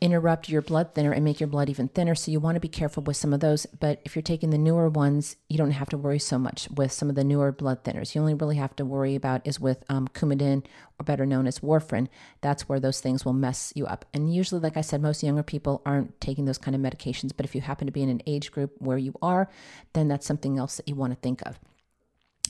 interrupt 0.00 0.48
your 0.48 0.62
blood 0.62 0.94
thinner 0.94 1.12
and 1.12 1.24
make 1.24 1.40
your 1.40 1.46
blood 1.46 1.68
even 1.68 1.88
thinner. 1.88 2.14
So 2.14 2.30
you 2.30 2.40
want 2.40 2.56
to 2.56 2.60
be 2.60 2.68
careful 2.68 3.02
with 3.02 3.16
some 3.16 3.34
of 3.34 3.40
those. 3.40 3.66
But 3.66 4.00
if 4.04 4.16
you're 4.16 4.22
taking 4.22 4.50
the 4.50 4.58
newer 4.58 4.88
ones, 4.88 5.36
you 5.48 5.58
don't 5.58 5.72
have 5.72 5.90
to 5.90 5.98
worry 5.98 6.18
so 6.18 6.38
much 6.38 6.68
with 6.70 6.90
some 6.90 7.10
of 7.10 7.16
the 7.16 7.24
newer 7.24 7.52
blood 7.52 7.84
thinners. 7.84 8.14
You 8.14 8.20
only 8.20 8.34
really 8.34 8.56
have 8.56 8.74
to 8.76 8.84
worry 8.84 9.14
about 9.14 9.46
is 9.46 9.60
with 9.60 9.84
um, 9.88 10.08
Coumadin, 10.08 10.64
or 10.98 11.04
better 11.04 11.26
known 11.26 11.46
as 11.46 11.58
warfarin. 11.60 12.08
That's 12.40 12.68
where 12.68 12.80
those 12.80 13.00
things 13.00 13.24
will 13.24 13.34
mess 13.34 13.72
you 13.76 13.86
up. 13.86 14.04
And 14.14 14.34
usually, 14.34 14.60
like 14.60 14.76
I 14.76 14.82
said, 14.82 15.02
most 15.02 15.22
younger 15.22 15.42
people 15.42 15.82
aren't 15.84 16.18
taking 16.20 16.46
those 16.46 16.58
kind 16.58 16.74
of 16.74 16.80
medications. 16.80 17.32
But 17.36 17.44
if 17.44 17.54
you 17.54 17.60
happen 17.60 17.86
to 17.86 17.92
be 17.92 18.02
in 18.02 18.08
an 18.08 18.22
age 18.26 18.50
group 18.50 18.72
where 18.78 18.98
you 18.98 19.14
are, 19.20 19.50
then 19.92 20.08
that's 20.08 20.26
something 20.26 20.58
else 20.58 20.76
that 20.76 20.88
you 20.88 20.94
want 20.94 21.12
to 21.12 21.18
think 21.20 21.42
of. 21.46 21.58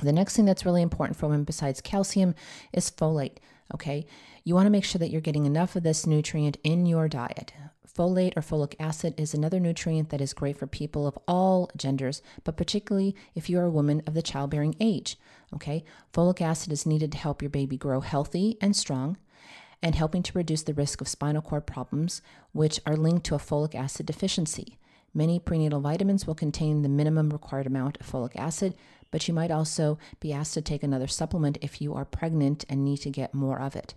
The 0.03 0.13
next 0.13 0.37
thing 0.37 0.45
that's 0.45 0.65
really 0.65 0.83
important 0.83 1.19
for 1.19 1.27
women 1.27 1.45
besides 1.45 1.81
calcium 1.81 2.35
is 2.73 2.91
folate. 2.91 3.39
Okay. 3.75 4.07
You 4.45 4.55
want 4.55 4.67
to 4.67 4.71
make 4.71 4.85
sure 4.85 4.99
that 4.99 5.11
you're 5.11 5.21
getting 5.21 5.47
enough 5.47 5.77
of 5.77 5.83
this 5.83 6.07
nutrient 6.07 6.57
in 6.65 6.87
your 6.87 7.09
diet. 7.09 7.53
Folate 7.87 8.37
or 8.37 8.41
folic 8.41 8.75
acid 8.81 9.15
is 9.19 9.35
another 9.35 9.61
nutrient 9.61 10.11
that 10.11 10.21
is 10.21 10.33
great 10.33 10.57
for 10.57 10.67
people 10.67 11.07
of 11.07 11.19
all 11.29 11.71
genders, 11.77 12.23
but 12.45 12.57
particularly 12.57 13.15
if 13.35 13.51
you're 13.51 13.65
a 13.65 13.71
woman 13.71 14.03
of 14.07 14.15
the 14.15 14.23
childbearing 14.23 14.75
age. 14.81 15.19
Okay. 15.55 15.85
Folic 16.13 16.41
acid 16.41 16.73
is 16.73 16.87
needed 16.87 17.13
to 17.13 17.19
help 17.19 17.43
your 17.43 17.51
baby 17.51 17.77
grow 17.77 18.01
healthy 18.01 18.57
and 18.61 18.75
strong 18.75 19.19
and 19.83 19.95
helping 19.95 20.23
to 20.23 20.37
reduce 20.37 20.63
the 20.63 20.75
risk 20.75 21.01
of 21.01 21.09
spinal 21.09 21.43
cord 21.43 21.67
problems, 21.67 22.23
which 22.53 22.81
are 22.87 22.97
linked 22.97 23.25
to 23.25 23.35
a 23.35 23.39
folic 23.39 23.75
acid 23.75 24.07
deficiency. 24.07 24.79
Many 25.13 25.41
prenatal 25.41 25.81
vitamins 25.81 26.27
will 26.27 26.35
contain 26.35 26.83
the 26.83 26.89
minimum 26.89 27.31
required 27.31 27.67
amount 27.67 27.99
of 28.01 28.07
folic 28.07 28.37
acid, 28.37 28.75
but 29.11 29.27
you 29.29 29.35
might 29.35 29.51
also 29.51 29.99
be 30.21 30.33
asked 30.33 30.55
to 30.55 30.63
take 30.63 30.83
another 30.83 31.07
supplement 31.07 31.59
if 31.61 31.81
you 31.81 31.95
are 31.95 32.05
pregnant 32.05 32.65
and 32.69 32.85
need 32.85 32.99
to 32.99 33.11
get 33.11 33.35
more 33.35 33.61
of 33.61 33.77
it. 33.77 33.95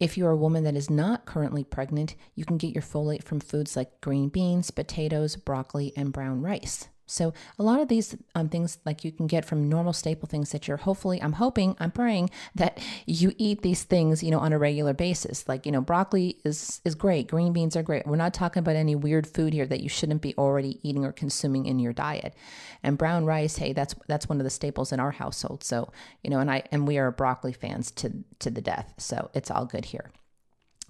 If 0.00 0.18
you're 0.18 0.30
a 0.30 0.36
woman 0.36 0.64
that 0.64 0.74
is 0.74 0.90
not 0.90 1.26
currently 1.26 1.62
pregnant, 1.62 2.16
you 2.34 2.44
can 2.44 2.58
get 2.58 2.74
your 2.74 2.82
folate 2.82 3.22
from 3.22 3.38
foods 3.38 3.76
like 3.76 4.00
green 4.00 4.28
beans, 4.30 4.70
potatoes, 4.70 5.36
broccoli, 5.36 5.92
and 5.96 6.12
brown 6.12 6.42
rice. 6.42 6.88
So 7.12 7.34
a 7.58 7.62
lot 7.62 7.80
of 7.80 7.88
these 7.88 8.16
um, 8.34 8.48
things 8.48 8.78
like 8.86 9.04
you 9.04 9.12
can 9.12 9.26
get 9.26 9.44
from 9.44 9.68
normal 9.68 9.92
staple 9.92 10.26
things 10.26 10.50
that 10.52 10.66
you're 10.66 10.78
hopefully, 10.78 11.20
I'm 11.22 11.34
hoping, 11.34 11.76
I'm 11.78 11.90
praying 11.90 12.30
that 12.54 12.78
you 13.06 13.34
eat 13.36 13.60
these 13.60 13.82
things, 13.82 14.22
you 14.22 14.30
know, 14.30 14.38
on 14.38 14.54
a 14.54 14.58
regular 14.58 14.94
basis. 14.94 15.46
Like, 15.46 15.66
you 15.66 15.72
know, 15.72 15.82
broccoli 15.82 16.38
is 16.42 16.80
is 16.86 16.94
great, 16.94 17.28
green 17.28 17.52
beans 17.52 17.76
are 17.76 17.82
great. 17.82 18.06
We're 18.06 18.16
not 18.16 18.32
talking 18.32 18.60
about 18.60 18.76
any 18.76 18.94
weird 18.94 19.26
food 19.26 19.52
here 19.52 19.66
that 19.66 19.80
you 19.80 19.90
shouldn't 19.90 20.22
be 20.22 20.34
already 20.36 20.80
eating 20.82 21.04
or 21.04 21.12
consuming 21.12 21.66
in 21.66 21.78
your 21.78 21.92
diet. 21.92 22.34
And 22.82 22.96
brown 22.96 23.26
rice, 23.26 23.56
hey, 23.58 23.74
that's 23.74 23.94
that's 24.08 24.28
one 24.28 24.40
of 24.40 24.44
the 24.44 24.50
staples 24.50 24.90
in 24.90 24.98
our 24.98 25.10
household. 25.10 25.62
So, 25.62 25.92
you 26.22 26.30
know, 26.30 26.38
and 26.38 26.50
I 26.50 26.62
and 26.72 26.88
we 26.88 26.96
are 26.96 27.10
broccoli 27.10 27.52
fans 27.52 27.90
to 27.92 28.10
to 28.38 28.50
the 28.50 28.62
death. 28.62 28.94
So 28.96 29.30
it's 29.34 29.50
all 29.50 29.66
good 29.66 29.84
here. 29.84 30.10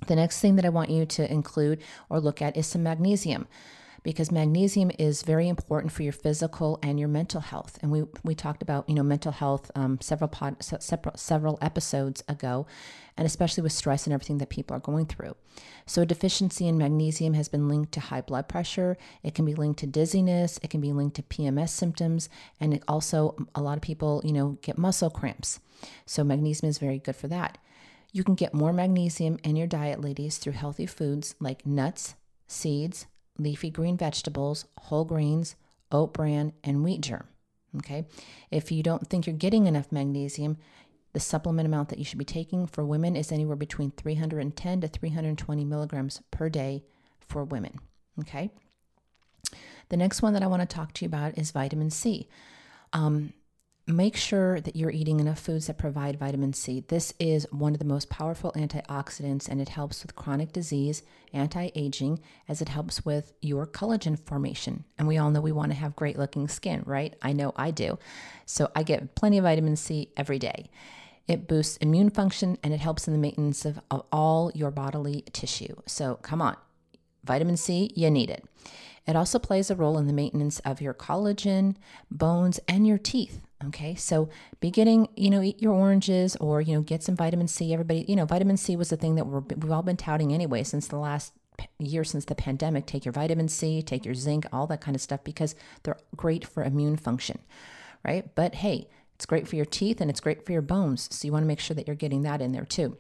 The 0.06 0.16
next 0.16 0.40
thing 0.40 0.54
that 0.56 0.64
I 0.64 0.68
want 0.68 0.90
you 0.90 1.04
to 1.04 1.32
include 1.32 1.82
or 2.08 2.20
look 2.20 2.40
at 2.40 2.56
is 2.56 2.66
some 2.66 2.84
magnesium 2.84 3.48
because 4.02 4.32
magnesium 4.32 4.90
is 4.98 5.22
very 5.22 5.48
important 5.48 5.92
for 5.92 6.02
your 6.02 6.12
physical 6.12 6.78
and 6.82 6.98
your 6.98 7.08
mental 7.08 7.40
health. 7.40 7.78
And 7.82 7.90
we 7.90 8.04
we 8.24 8.34
talked 8.34 8.62
about 8.62 8.88
you 8.88 8.94
know 8.94 9.02
mental 9.02 9.32
health 9.32 9.70
um, 9.74 9.98
several 10.00 10.28
pod, 10.28 10.56
several 10.62 11.16
several 11.16 11.58
episodes 11.62 12.22
ago, 12.28 12.66
and 13.16 13.26
especially 13.26 13.62
with 13.62 13.72
stress 13.72 14.06
and 14.06 14.12
everything 14.12 14.38
that 14.38 14.48
people 14.48 14.76
are 14.76 14.80
going 14.80 15.06
through. 15.06 15.36
So 15.86 16.02
a 16.02 16.06
deficiency 16.06 16.66
in 16.66 16.78
magnesium 16.78 17.34
has 17.34 17.48
been 17.48 17.68
linked 17.68 17.92
to 17.92 18.00
high 18.00 18.22
blood 18.22 18.48
pressure. 18.48 18.96
It 19.22 19.34
can 19.34 19.44
be 19.44 19.54
linked 19.54 19.80
to 19.80 19.86
dizziness. 19.86 20.58
It 20.62 20.70
can 20.70 20.80
be 20.80 20.92
linked 20.92 21.16
to 21.16 21.22
PMS 21.22 21.70
symptoms, 21.70 22.28
and 22.60 22.74
it 22.74 22.82
also 22.88 23.36
a 23.54 23.62
lot 23.62 23.76
of 23.76 23.82
people 23.82 24.22
you 24.24 24.32
know 24.32 24.58
get 24.62 24.78
muscle 24.78 25.10
cramps. 25.10 25.60
So 26.06 26.24
magnesium 26.24 26.70
is 26.70 26.78
very 26.78 26.98
good 26.98 27.16
for 27.16 27.28
that. 27.28 27.58
You 28.12 28.24
can 28.24 28.34
get 28.34 28.52
more 28.52 28.74
magnesium 28.74 29.38
in 29.42 29.56
your 29.56 29.66
diet, 29.66 30.02
ladies, 30.02 30.36
through 30.36 30.52
healthy 30.52 30.84
foods 30.84 31.34
like 31.40 31.64
nuts, 31.64 32.14
seeds, 32.46 33.06
leafy 33.38 33.70
green 33.70 33.96
vegetables, 33.96 34.66
whole 34.78 35.04
grains, 35.04 35.56
oat 35.90 36.12
bran, 36.12 36.52
and 36.64 36.84
wheat 36.84 37.00
germ. 37.00 37.26
Okay. 37.78 38.06
If 38.50 38.70
you 38.70 38.82
don't 38.82 39.08
think 39.08 39.26
you're 39.26 39.36
getting 39.36 39.66
enough 39.66 39.90
magnesium, 39.90 40.58
the 41.12 41.20
supplement 41.20 41.66
amount 41.66 41.88
that 41.90 41.98
you 41.98 42.04
should 42.04 42.18
be 42.18 42.24
taking 42.24 42.66
for 42.66 42.84
women 42.84 43.16
is 43.16 43.32
anywhere 43.32 43.56
between 43.56 43.90
310 43.92 44.80
to 44.80 44.88
320 44.88 45.64
milligrams 45.64 46.22
per 46.30 46.48
day 46.48 46.84
for 47.20 47.44
women. 47.44 47.78
Okay. 48.20 48.50
The 49.88 49.96
next 49.96 50.22
one 50.22 50.32
that 50.32 50.42
I 50.42 50.46
want 50.46 50.60
to 50.62 50.74
talk 50.74 50.92
to 50.94 51.04
you 51.04 51.06
about 51.06 51.36
is 51.36 51.50
vitamin 51.50 51.90
C. 51.90 52.28
Um, 52.92 53.32
make 53.86 54.16
sure 54.16 54.60
that 54.60 54.76
you're 54.76 54.90
eating 54.90 55.18
enough 55.18 55.40
foods 55.40 55.66
that 55.66 55.78
provide 55.78 56.18
vitamin 56.18 56.52
C. 56.52 56.84
This 56.86 57.12
is 57.18 57.46
one 57.50 57.72
of 57.72 57.80
the 57.80 57.84
most 57.84 58.08
powerful 58.08 58.52
antioxidants 58.52 59.48
and 59.48 59.60
it 59.60 59.70
helps 59.70 60.02
with 60.02 60.14
chronic 60.14 60.52
disease, 60.52 61.02
anti 61.32 61.70
aging, 61.74 62.20
as 62.48 62.62
it 62.62 62.68
helps 62.68 63.04
with 63.04 63.32
your 63.40 63.66
collagen 63.66 64.18
formation. 64.18 64.84
And 64.98 65.08
we 65.08 65.18
all 65.18 65.30
know 65.30 65.40
we 65.40 65.52
want 65.52 65.72
to 65.72 65.78
have 65.78 65.96
great 65.96 66.16
looking 66.16 66.46
skin, 66.46 66.82
right? 66.86 67.14
I 67.22 67.32
know 67.32 67.52
I 67.56 67.72
do. 67.72 67.98
So 68.46 68.70
I 68.76 68.84
get 68.84 69.14
plenty 69.16 69.38
of 69.38 69.44
vitamin 69.44 69.76
C 69.76 70.10
every 70.16 70.38
day. 70.38 70.70
It 71.26 71.48
boosts 71.48 71.76
immune 71.78 72.10
function 72.10 72.58
and 72.62 72.72
it 72.72 72.80
helps 72.80 73.06
in 73.06 73.12
the 73.12 73.18
maintenance 73.18 73.64
of, 73.64 73.80
of 73.90 74.04
all 74.12 74.52
your 74.54 74.70
bodily 74.70 75.24
tissue. 75.32 75.74
So 75.86 76.16
come 76.22 76.40
on, 76.40 76.56
vitamin 77.24 77.56
C, 77.56 77.90
you 77.96 78.10
need 78.10 78.30
it. 78.30 78.44
It 79.06 79.16
also 79.16 79.38
plays 79.38 79.70
a 79.70 79.74
role 79.74 79.98
in 79.98 80.06
the 80.06 80.12
maintenance 80.12 80.60
of 80.60 80.80
your 80.80 80.94
collagen, 80.94 81.74
bones, 82.10 82.60
and 82.68 82.86
your 82.86 82.98
teeth. 82.98 83.40
Okay, 83.66 83.94
so 83.94 84.28
be 84.60 84.70
getting, 84.70 85.08
you 85.16 85.30
know, 85.30 85.40
eat 85.40 85.62
your 85.62 85.72
oranges 85.72 86.34
or, 86.36 86.60
you 86.60 86.74
know, 86.74 86.82
get 86.82 87.02
some 87.02 87.14
vitamin 87.14 87.46
C. 87.46 87.72
Everybody, 87.72 88.04
you 88.08 88.16
know, 88.16 88.24
vitamin 88.24 88.56
C 88.56 88.74
was 88.74 88.88
the 88.88 88.96
thing 88.96 89.14
that 89.14 89.26
we're, 89.26 89.40
we've 89.40 89.70
all 89.70 89.82
been 89.82 89.96
touting 89.96 90.32
anyway 90.32 90.64
since 90.64 90.88
the 90.88 90.98
last 90.98 91.32
year 91.78 92.04
since 92.04 92.24
the 92.24 92.34
pandemic. 92.34 92.86
Take 92.86 93.04
your 93.04 93.12
vitamin 93.12 93.48
C, 93.48 93.82
take 93.82 94.04
your 94.04 94.14
zinc, 94.14 94.46
all 94.52 94.66
that 94.66 94.80
kind 94.80 94.94
of 94.94 95.00
stuff 95.00 95.22
because 95.22 95.54
they're 95.82 95.98
great 96.16 96.44
for 96.44 96.64
immune 96.64 96.96
function, 96.96 97.38
right? 98.04 98.34
But 98.34 98.56
hey, 98.56 98.88
it's 99.14 99.26
great 99.26 99.46
for 99.46 99.56
your 99.56 99.64
teeth 99.64 100.00
and 100.00 100.10
it's 100.10 100.20
great 100.20 100.44
for 100.44 100.52
your 100.52 100.62
bones. 100.62 101.08
So 101.14 101.26
you 101.26 101.32
want 101.32 101.44
to 101.44 101.48
make 101.48 101.60
sure 101.60 101.74
that 101.76 101.86
you're 101.86 101.96
getting 101.96 102.22
that 102.22 102.40
in 102.40 102.52
there 102.52 102.64
too. 102.64 102.96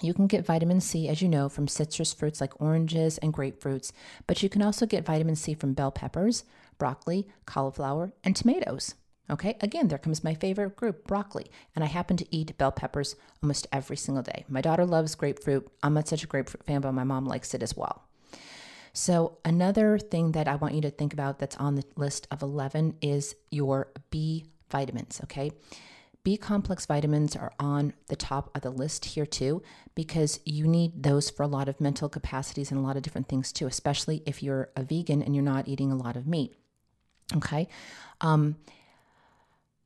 You 0.00 0.12
can 0.12 0.26
get 0.26 0.44
vitamin 0.44 0.80
C, 0.80 1.08
as 1.08 1.22
you 1.22 1.28
know, 1.28 1.48
from 1.48 1.66
citrus 1.66 2.12
fruits 2.12 2.40
like 2.40 2.60
oranges 2.60 3.18
and 3.18 3.32
grapefruits, 3.32 3.92
but 4.26 4.42
you 4.42 4.48
can 4.48 4.62
also 4.62 4.86
get 4.86 5.06
vitamin 5.06 5.34
C 5.34 5.54
from 5.54 5.72
bell 5.72 5.90
peppers, 5.90 6.44
broccoli, 6.78 7.26
cauliflower, 7.46 8.12
and 8.22 8.36
tomatoes. 8.36 8.94
Okay, 9.30 9.56
again, 9.60 9.88
there 9.88 9.98
comes 9.98 10.24
my 10.24 10.34
favorite 10.34 10.76
group, 10.76 11.06
broccoli, 11.06 11.50
and 11.74 11.84
I 11.84 11.88
happen 11.88 12.16
to 12.16 12.34
eat 12.34 12.56
bell 12.56 12.72
peppers 12.72 13.14
almost 13.42 13.66
every 13.72 13.96
single 13.96 14.22
day. 14.22 14.44
My 14.48 14.62
daughter 14.62 14.86
loves 14.86 15.14
grapefruit. 15.14 15.70
I'm 15.82 15.94
not 15.94 16.08
such 16.08 16.24
a 16.24 16.26
grapefruit 16.26 16.64
fan, 16.64 16.80
but 16.80 16.92
my 16.92 17.04
mom 17.04 17.26
likes 17.26 17.52
it 17.52 17.62
as 17.62 17.76
well. 17.76 18.04
So, 18.94 19.38
another 19.44 19.98
thing 19.98 20.32
that 20.32 20.48
I 20.48 20.56
want 20.56 20.74
you 20.74 20.80
to 20.80 20.90
think 20.90 21.12
about 21.12 21.38
that's 21.38 21.56
on 21.56 21.74
the 21.74 21.84
list 21.96 22.26
of 22.30 22.42
11 22.42 22.96
is 23.02 23.34
your 23.50 23.88
B 24.10 24.46
vitamins, 24.70 25.20
okay? 25.24 25.52
B 26.24 26.36
complex 26.36 26.84
vitamins 26.84 27.36
are 27.36 27.52
on 27.60 27.92
the 28.08 28.16
top 28.16 28.50
of 28.54 28.62
the 28.62 28.70
list 28.70 29.04
here 29.04 29.26
too, 29.26 29.62
because 29.94 30.40
you 30.44 30.66
need 30.66 31.02
those 31.02 31.30
for 31.30 31.42
a 31.42 31.46
lot 31.46 31.68
of 31.68 31.80
mental 31.80 32.08
capacities 32.08 32.70
and 32.70 32.80
a 32.80 32.82
lot 32.82 32.96
of 32.96 33.02
different 33.02 33.28
things 33.28 33.52
too, 33.52 33.66
especially 33.66 34.22
if 34.26 34.42
you're 34.42 34.70
a 34.74 34.82
vegan 34.82 35.22
and 35.22 35.34
you're 35.34 35.44
not 35.44 35.68
eating 35.68 35.92
a 35.92 35.96
lot 35.96 36.16
of 36.16 36.26
meat. 36.26 36.54
Okay. 37.36 37.68
Um, 38.20 38.56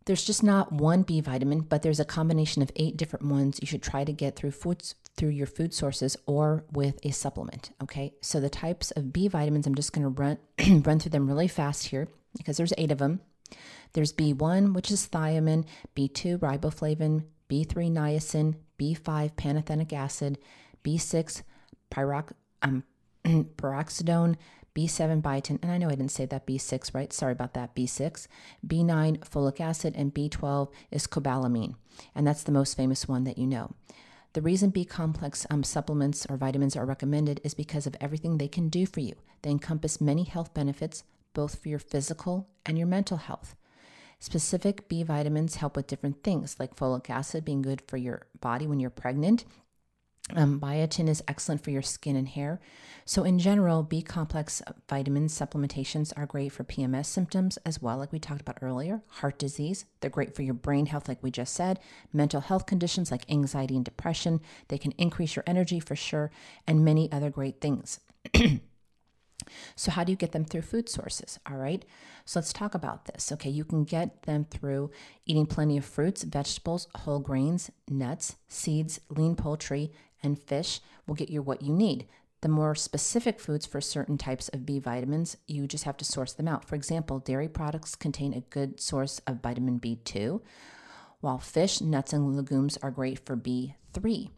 there's 0.05 0.25
just 0.25 0.43
not 0.43 0.73
one 0.73 1.03
B 1.03 1.21
vitamin, 1.21 1.61
but 1.61 1.83
there's 1.83 2.01
a 2.01 2.05
combination 2.05 2.62
of 2.62 2.71
eight 2.77 2.97
different 2.97 3.27
ones 3.27 3.59
you 3.61 3.67
should 3.67 3.83
try 3.83 4.05
to 4.05 4.12
get 4.12 4.37
through 4.37 4.53
foods 4.53 4.95
through 5.17 5.31
your 5.31 5.47
food 5.47 5.75
sources 5.75 6.17
or 6.27 6.65
with 6.73 6.99
a 7.05 7.11
supplement. 7.11 7.71
Okay, 7.83 8.15
so 8.21 8.41
the 8.41 8.49
types 8.49 8.91
of 8.93 9.12
B 9.12 9.29
vitamins, 9.29 9.67
I'm 9.67 9.75
just 9.75 9.93
going 9.93 10.03
to 10.03 10.23
run 10.23 10.38
run 10.85 10.99
through 10.99 11.11
them 11.11 11.29
really 11.29 11.49
fast 11.49 11.88
here 11.88 12.09
because 12.37 12.57
there's 12.57 12.73
eight 12.79 12.91
of 12.91 12.99
them. 12.99 13.21
There's 13.93 14.12
B1, 14.12 14.73
which 14.75 14.91
is 14.91 15.07
thiamine, 15.07 15.67
B2, 15.95 16.38
riboflavin, 16.38 17.25
B3, 17.51 17.93
niacin, 17.93 18.55
B5, 18.79 19.35
pantothenic 19.35 19.93
acid, 19.93 20.38
B6, 20.83 21.43
pyrox, 21.91 22.33
um, 22.62 22.85
peroxidone, 23.25 24.37
B7 24.75 25.21
biotin, 25.21 25.59
and 25.63 25.71
I 25.71 25.79
know 25.79 25.89
I 25.89 25.95
didn't 25.95 26.11
say 26.11 26.25
that 26.27 26.47
B6, 26.47 26.95
right? 26.95 27.13
Sorry 27.13 27.33
about 27.33 27.55
that. 27.55 27.75
B6, 27.75 28.27
B9 28.67 29.19
folic 29.21 29.61
acid, 29.61 29.95
and 29.97 30.15
B12 30.15 30.71
is 30.91 31.07
cobalamin, 31.07 31.75
and 32.15 32.27
that's 32.27 32.43
the 32.43 32.53
most 32.53 32.77
famous 32.77 33.07
one 33.07 33.25
that 33.25 33.39
you 33.39 33.47
know. 33.47 33.75
The 34.33 34.41
reason 34.41 34.71
B 34.71 34.87
complex 34.87 35.47
um, 35.51 35.63
supplements 35.63 36.25
or 36.25 36.39
vitamins 36.39 36.75
are 36.75 36.87
recommended 36.87 37.41
is 37.45 37.53
because 37.53 37.87
of 37.87 37.97
everything 38.01 38.39
they 38.39 38.49
can 38.49 38.71
do 38.71 38.87
for 38.87 39.01
you. 39.01 39.15
They 39.43 39.51
encompass 39.51 40.01
many 40.01 40.25
health 40.25 40.55
benefits, 40.55 41.05
both 41.35 41.63
for 41.63 41.69
your 41.69 41.79
physical 41.79 42.49
and 42.65 42.79
your 42.79 42.87
mental 42.87 43.19
health. 43.19 43.57
Specific 44.21 44.89
B 44.89 45.03
vitamins 45.03 45.57
help 45.57 45.77
with 45.77 45.89
different 45.89 46.23
things, 46.23 46.57
like 46.59 46.77
folic 46.77 47.11
acid 47.11 47.45
being 47.45 47.61
good 47.61 47.83
for 47.87 47.99
your 47.99 48.27
body 48.41 48.67
when 48.67 48.81
you're 48.81 48.89
pregnant, 48.89 49.45
Um, 50.35 50.61
biotin 50.61 51.09
is 51.09 51.23
excellent 51.27 51.63
for 51.63 51.71
your 51.71 51.83
skin 51.83 52.17
and 52.17 52.29
hair. 52.29 52.61
So, 53.05 53.25
in 53.25 53.39
general, 53.41 53.83
B 53.83 54.03
complex 54.03 54.63
vitamin 54.89 55.27
supplementations 55.27 56.13
are 56.17 56.27
great 56.27 56.53
for 56.53 56.63
PMS 56.63 57.07
symptoms 57.07 57.59
as 57.67 57.83
well, 57.83 57.99
like 57.99 58.13
we 58.13 58.21
talked 58.21 58.41
about 58.41 58.59
earlier, 58.63 59.03
heart 59.09 59.39
disease. 59.39 59.85
They're 60.01 60.11
great 60.11 60.37
for 60.37 60.43
your 60.43 60.55
brain 60.55 60.87
health, 60.87 61.09
like 61.09 61.23
we 61.23 61.33
just 61.33 61.55
said, 61.55 61.81
mental 62.13 62.41
health 62.41 62.67
conditions 62.67 63.11
like 63.11 63.31
anxiety 63.31 63.75
and 63.75 63.85
depression. 63.85 64.41
They 64.69 64.79
can 64.79 64.93
increase 64.93 65.35
your 65.35 65.43
energy 65.47 65.81
for 65.81 65.97
sure, 65.97 66.31
and 66.67 66.85
many 66.85 67.11
other 67.11 67.31
great 67.31 67.61
things. 67.61 67.99
So, 69.76 69.90
how 69.90 70.05
do 70.05 70.12
you 70.12 70.16
get 70.16 70.33
them 70.33 70.44
through 70.44 70.62
food 70.62 70.88
sources? 70.88 71.38
All 71.48 71.57
right. 71.57 71.85
So, 72.24 72.40
let's 72.40 72.52
talk 72.52 72.74
about 72.74 73.07
this. 73.07 73.33
Okay. 73.33 73.50
You 73.50 73.64
can 73.64 73.85
get 73.85 74.22
them 74.22 74.46
through 74.50 74.90
eating 75.26 75.46
plenty 75.46 75.76
of 75.76 75.85
fruits, 75.85 76.22
vegetables, 76.22 76.88
whole 76.94 77.20
grains, 77.20 77.70
nuts, 77.88 78.37
seeds, 78.48 79.00
lean 79.09 79.37
poultry, 79.37 79.92
and 80.22 80.38
fish 80.38 80.81
will 81.07 81.14
get 81.14 81.31
you 81.31 81.42
what 81.42 81.62
you 81.62 81.72
need. 81.72 82.07
The 82.42 82.48
more 82.48 82.74
specific 82.74 83.38
foods 83.38 83.66
for 83.66 83.81
certain 83.81 84.18
types 84.18 84.48
of 84.48 84.66
B 84.66 84.81
vitamins, 84.81 85.37
you 85.46 85.68
just 85.68 85.85
have 85.85 85.96
to 85.98 86.05
source 86.05 86.33
them 86.33 86.48
out. 86.48 86.64
For 86.64 86.74
example, 86.74 87.20
dairy 87.20 87.48
products 87.48 87.94
contain 87.94 88.35
a 88.35 88.40
good 88.40 88.81
source 88.81 89.20
of 89.28 89.40
vitamin 89.40 89.78
B2, 89.78 90.40
while 91.20 91.38
fish, 91.38 91.81
nuts, 91.81 92.12
and 92.12 92.37
legumes 92.37 92.76
are 92.83 92.90
great 92.90 93.24
for 93.24 93.37
B3. 93.37 94.31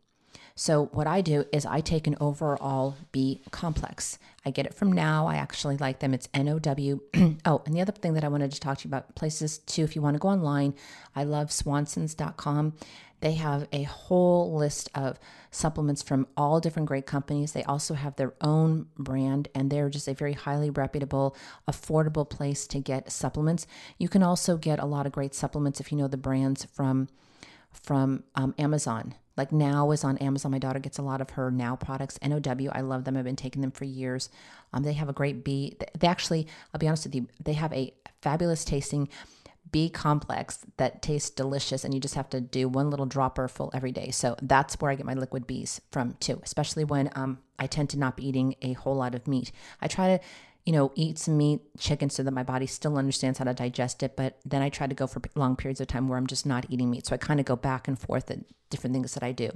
So, 0.56 0.86
what 0.92 1.08
I 1.08 1.20
do 1.20 1.44
is 1.52 1.66
I 1.66 1.80
take 1.80 2.06
an 2.06 2.16
overall 2.20 2.94
B 3.10 3.42
complex. 3.50 4.20
I 4.46 4.50
get 4.50 4.66
it 4.66 4.74
from 4.74 4.92
NOW. 4.92 5.26
I 5.26 5.34
actually 5.34 5.76
like 5.78 5.98
them. 5.98 6.14
It's 6.14 6.28
NOW. 6.32 7.00
oh, 7.44 7.62
and 7.66 7.74
the 7.74 7.80
other 7.80 7.90
thing 7.90 8.14
that 8.14 8.22
I 8.22 8.28
wanted 8.28 8.52
to 8.52 8.60
talk 8.60 8.78
to 8.78 8.84
you 8.84 8.90
about 8.90 9.16
places 9.16 9.58
too, 9.58 9.82
if 9.82 9.96
you 9.96 10.02
want 10.02 10.14
to 10.14 10.20
go 10.20 10.28
online, 10.28 10.74
I 11.16 11.24
love 11.24 11.48
swansons.com. 11.48 12.74
They 13.18 13.32
have 13.32 13.66
a 13.72 13.82
whole 13.82 14.54
list 14.54 14.90
of 14.94 15.18
supplements 15.50 16.02
from 16.02 16.28
all 16.36 16.60
different 16.60 16.86
great 16.86 17.06
companies. 17.06 17.52
They 17.52 17.64
also 17.64 17.94
have 17.94 18.14
their 18.14 18.34
own 18.40 18.86
brand, 18.96 19.48
and 19.56 19.70
they're 19.70 19.90
just 19.90 20.06
a 20.06 20.14
very 20.14 20.34
highly 20.34 20.70
reputable, 20.70 21.34
affordable 21.66 22.28
place 22.28 22.68
to 22.68 22.78
get 22.78 23.10
supplements. 23.10 23.66
You 23.98 24.08
can 24.08 24.22
also 24.22 24.56
get 24.56 24.78
a 24.78 24.86
lot 24.86 25.06
of 25.06 25.12
great 25.12 25.34
supplements 25.34 25.80
if 25.80 25.90
you 25.90 25.98
know 25.98 26.06
the 26.06 26.16
brands 26.16 26.64
from 26.64 27.08
from 27.72 28.22
um, 28.36 28.54
Amazon. 28.56 29.16
Like 29.37 29.53
Now 29.53 29.90
is 29.90 30.05
on 30.05 30.18
Amazon. 30.18 30.53
My 30.53 30.59
daughter 30.59 30.79
gets 30.79 30.99
a 30.99 31.03
lot 31.03 31.20
of 31.20 31.31
her 31.31 31.51
Now 31.51 31.77
products. 31.77 32.18
NOW, 32.23 32.70
I 32.73 32.81
love 32.81 33.05
them. 33.05 33.16
I've 33.16 33.25
been 33.25 33.37
taking 33.37 33.62
them 33.62 33.73
for 33.73 33.85
years. 33.85 34.31
Um, 34.73 34.83
they 34.83 34.92
have 34.92 35.09
a 35.09 35.12
great 35.12 35.44
B. 35.44 35.77
They 35.99 36.07
actually, 36.07 36.47
I'll 36.73 36.79
be 36.79 36.88
honest 36.88 37.05
with 37.05 37.14
you, 37.14 37.29
they 37.42 37.55
have 37.55 37.73
a 37.73 37.92
fabulous 38.23 38.64
tasting 38.64 39.09
B 39.70 39.88
complex 39.88 40.64
that 40.77 41.03
tastes 41.03 41.31
delicious, 41.31 41.85
and 41.85 41.92
you 41.92 41.99
just 41.99 42.14
have 42.14 42.31
to 42.31 42.40
do 42.40 42.68
one 42.68 42.90
little 42.90 43.07
dropper 43.07 43.49
full 43.49 43.73
every 43.75 43.90
day. 43.90 44.12
So 44.12 44.37
that's 44.40 44.81
where 44.81 44.90
I 44.90 44.94
get 44.94 45.05
my 45.05 45.14
liquid 45.14 45.49
Bs 45.49 45.81
from 45.90 46.14
too, 46.20 46.40
especially 46.44 46.85
when 46.85 47.11
um, 47.16 47.38
I 47.59 47.66
tend 47.66 47.90
to 47.90 47.99
not 47.99 48.16
be 48.16 48.29
eating 48.29 48.55
a 48.62 48.75
whole 48.75 48.94
lot 48.94 49.16
of 49.16 49.27
meat. 49.27 49.51
I 49.81 49.88
try 49.88 50.16
to 50.16 50.25
you 50.64 50.72
know, 50.72 50.92
eat 50.94 51.18
some 51.18 51.37
meat, 51.37 51.61
chicken, 51.79 52.09
so 52.09 52.22
that 52.22 52.31
my 52.31 52.42
body 52.42 52.66
still 52.66 52.96
understands 52.96 53.38
how 53.38 53.44
to 53.44 53.55
digest 53.55 54.03
it. 54.03 54.16
But 54.16 54.38
then 54.44 54.62
I 54.62 54.70
try 54.70 54.87
to 54.87 54.94
go 54.94 55.07
for 55.07 55.20
long 55.35 55.57
periods 55.57 55.81
of 55.81 55.88
time 55.88 56.09
where 56.09 56.18
I'm 56.18 56.27
just 56.27 56.46
not 56.46 56.66
eating 56.70 56.90
meat. 56.90 57.07
So 57.07 57.14
I 57.14 57.18
kind 57.18 57.40
of 57.40 57.46
go 57.46 57.57
back 57.57 57.87
and 57.87 57.98
forth 57.98 58.31
at 58.31 58.38
different 58.70 58.94
things 58.94 59.14
that 59.14 59.22
I 59.22 59.33
do. 59.33 59.50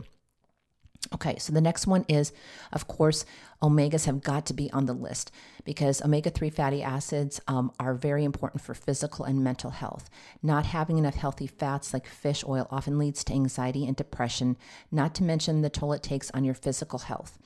Okay, 1.15 1.39
so 1.39 1.53
the 1.53 1.61
next 1.61 1.87
one 1.87 2.05
is, 2.09 2.33
of 2.73 2.87
course, 2.87 3.25
omegas 3.63 4.05
have 4.05 4.21
got 4.21 4.45
to 4.47 4.53
be 4.53 4.71
on 4.73 4.87
the 4.87 4.93
list 4.93 5.31
because 5.65 6.03
omega 6.03 6.29
3 6.29 6.51
fatty 6.51 6.83
acids 6.83 7.41
um, 7.47 7.73
are 7.81 7.95
very 7.95 8.25
important 8.25 8.63
for 8.63 8.75
physical 8.75 9.25
and 9.25 9.43
mental 9.43 9.71
health. 9.71 10.11
Not 10.43 10.67
having 10.67 10.99
enough 10.99 11.15
healthy 11.15 11.47
fats 11.47 11.95
like 11.95 12.07
fish 12.07 12.45
oil 12.47 12.67
often 12.71 12.99
leads 12.99 13.25
to 13.25 13.33
anxiety 13.33 13.87
and 13.87 13.97
depression, 13.97 14.57
not 14.91 15.15
to 15.15 15.23
mention 15.23 15.63
the 15.63 15.71
toll 15.71 15.95
it 15.95 16.03
takes 16.03 16.31
on 16.33 16.45
your 16.45 16.55
physical 16.55 16.99
health. 16.99 17.39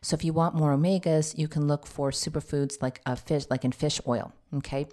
So 0.00 0.14
if 0.14 0.24
you 0.24 0.32
want 0.32 0.54
more 0.54 0.74
omegas, 0.74 1.36
you 1.36 1.48
can 1.48 1.66
look 1.66 1.86
for 1.86 2.10
superfoods 2.10 2.80
like 2.80 3.00
a 3.06 3.16
fish, 3.16 3.44
like 3.50 3.64
in 3.64 3.72
fish 3.72 4.00
oil. 4.06 4.32
Okay, 4.54 4.86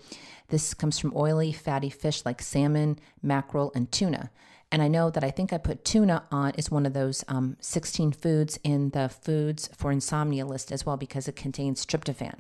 this 0.50 0.74
comes 0.74 1.00
from 1.00 1.13
oily, 1.15 1.52
fatty 1.52 1.89
fish 1.89 2.26
like 2.26 2.41
salmon, 2.41 3.00
mackerel, 3.22 3.72
and 3.76 3.91
tuna. 3.91 4.32
And 4.72 4.82
I 4.82 4.88
know 4.88 5.10
that 5.10 5.24
I 5.24 5.32
think 5.32 5.54
I 5.54 5.58
put 5.58 5.86
tuna 5.86 6.24
on 6.32 6.52
is 6.52 6.72
one 6.72 6.86
of 6.86 6.94
those 6.94 7.24
um, 7.28 7.56
16 7.62 8.12
foods 8.12 8.60
in 8.63 8.89
the 8.89 9.10
foods 9.10 9.70
for 9.76 9.91
insomnia 9.91 10.46
list 10.46 10.72
as 10.72 10.86
well 10.86 10.98
because 10.98 11.28
it 11.28 11.36
contains 11.36 11.86
tryptophan. 11.86 12.39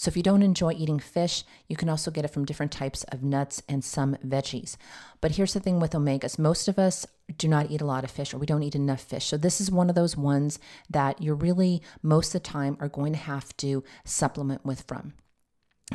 So 0.00 0.08
if 0.08 0.16
you 0.16 0.22
don't 0.22 0.42
enjoy 0.42 0.72
eating 0.72 0.98
fish, 0.98 1.44
you 1.68 1.76
can 1.76 1.90
also 1.90 2.10
get 2.10 2.24
it 2.24 2.28
from 2.28 2.46
different 2.46 2.72
types 2.72 3.04
of 3.12 3.22
nuts 3.22 3.62
and 3.68 3.84
some 3.84 4.16
veggies. 4.26 4.78
But 5.20 5.32
here's 5.32 5.52
the 5.52 5.60
thing 5.60 5.78
with 5.78 5.90
omegas 5.92 6.38
most 6.38 6.68
of 6.68 6.78
us 6.78 7.06
do 7.36 7.46
not 7.46 7.70
eat 7.70 7.82
a 7.82 7.84
lot 7.84 8.02
of 8.02 8.10
fish 8.10 8.32
or 8.32 8.38
we 8.38 8.46
don't 8.46 8.62
eat 8.62 8.74
enough 8.74 9.02
fish. 9.02 9.26
So 9.26 9.36
this 9.36 9.60
is 9.60 9.70
one 9.70 9.90
of 9.90 9.94
those 9.94 10.16
ones 10.16 10.58
that 10.88 11.20
you're 11.20 11.34
really 11.34 11.82
most 12.02 12.34
of 12.34 12.42
the 12.42 12.48
time 12.48 12.78
are 12.80 12.88
going 12.88 13.12
to 13.12 13.18
have 13.18 13.54
to 13.58 13.84
supplement 14.02 14.64
with 14.64 14.84
from. 14.88 15.12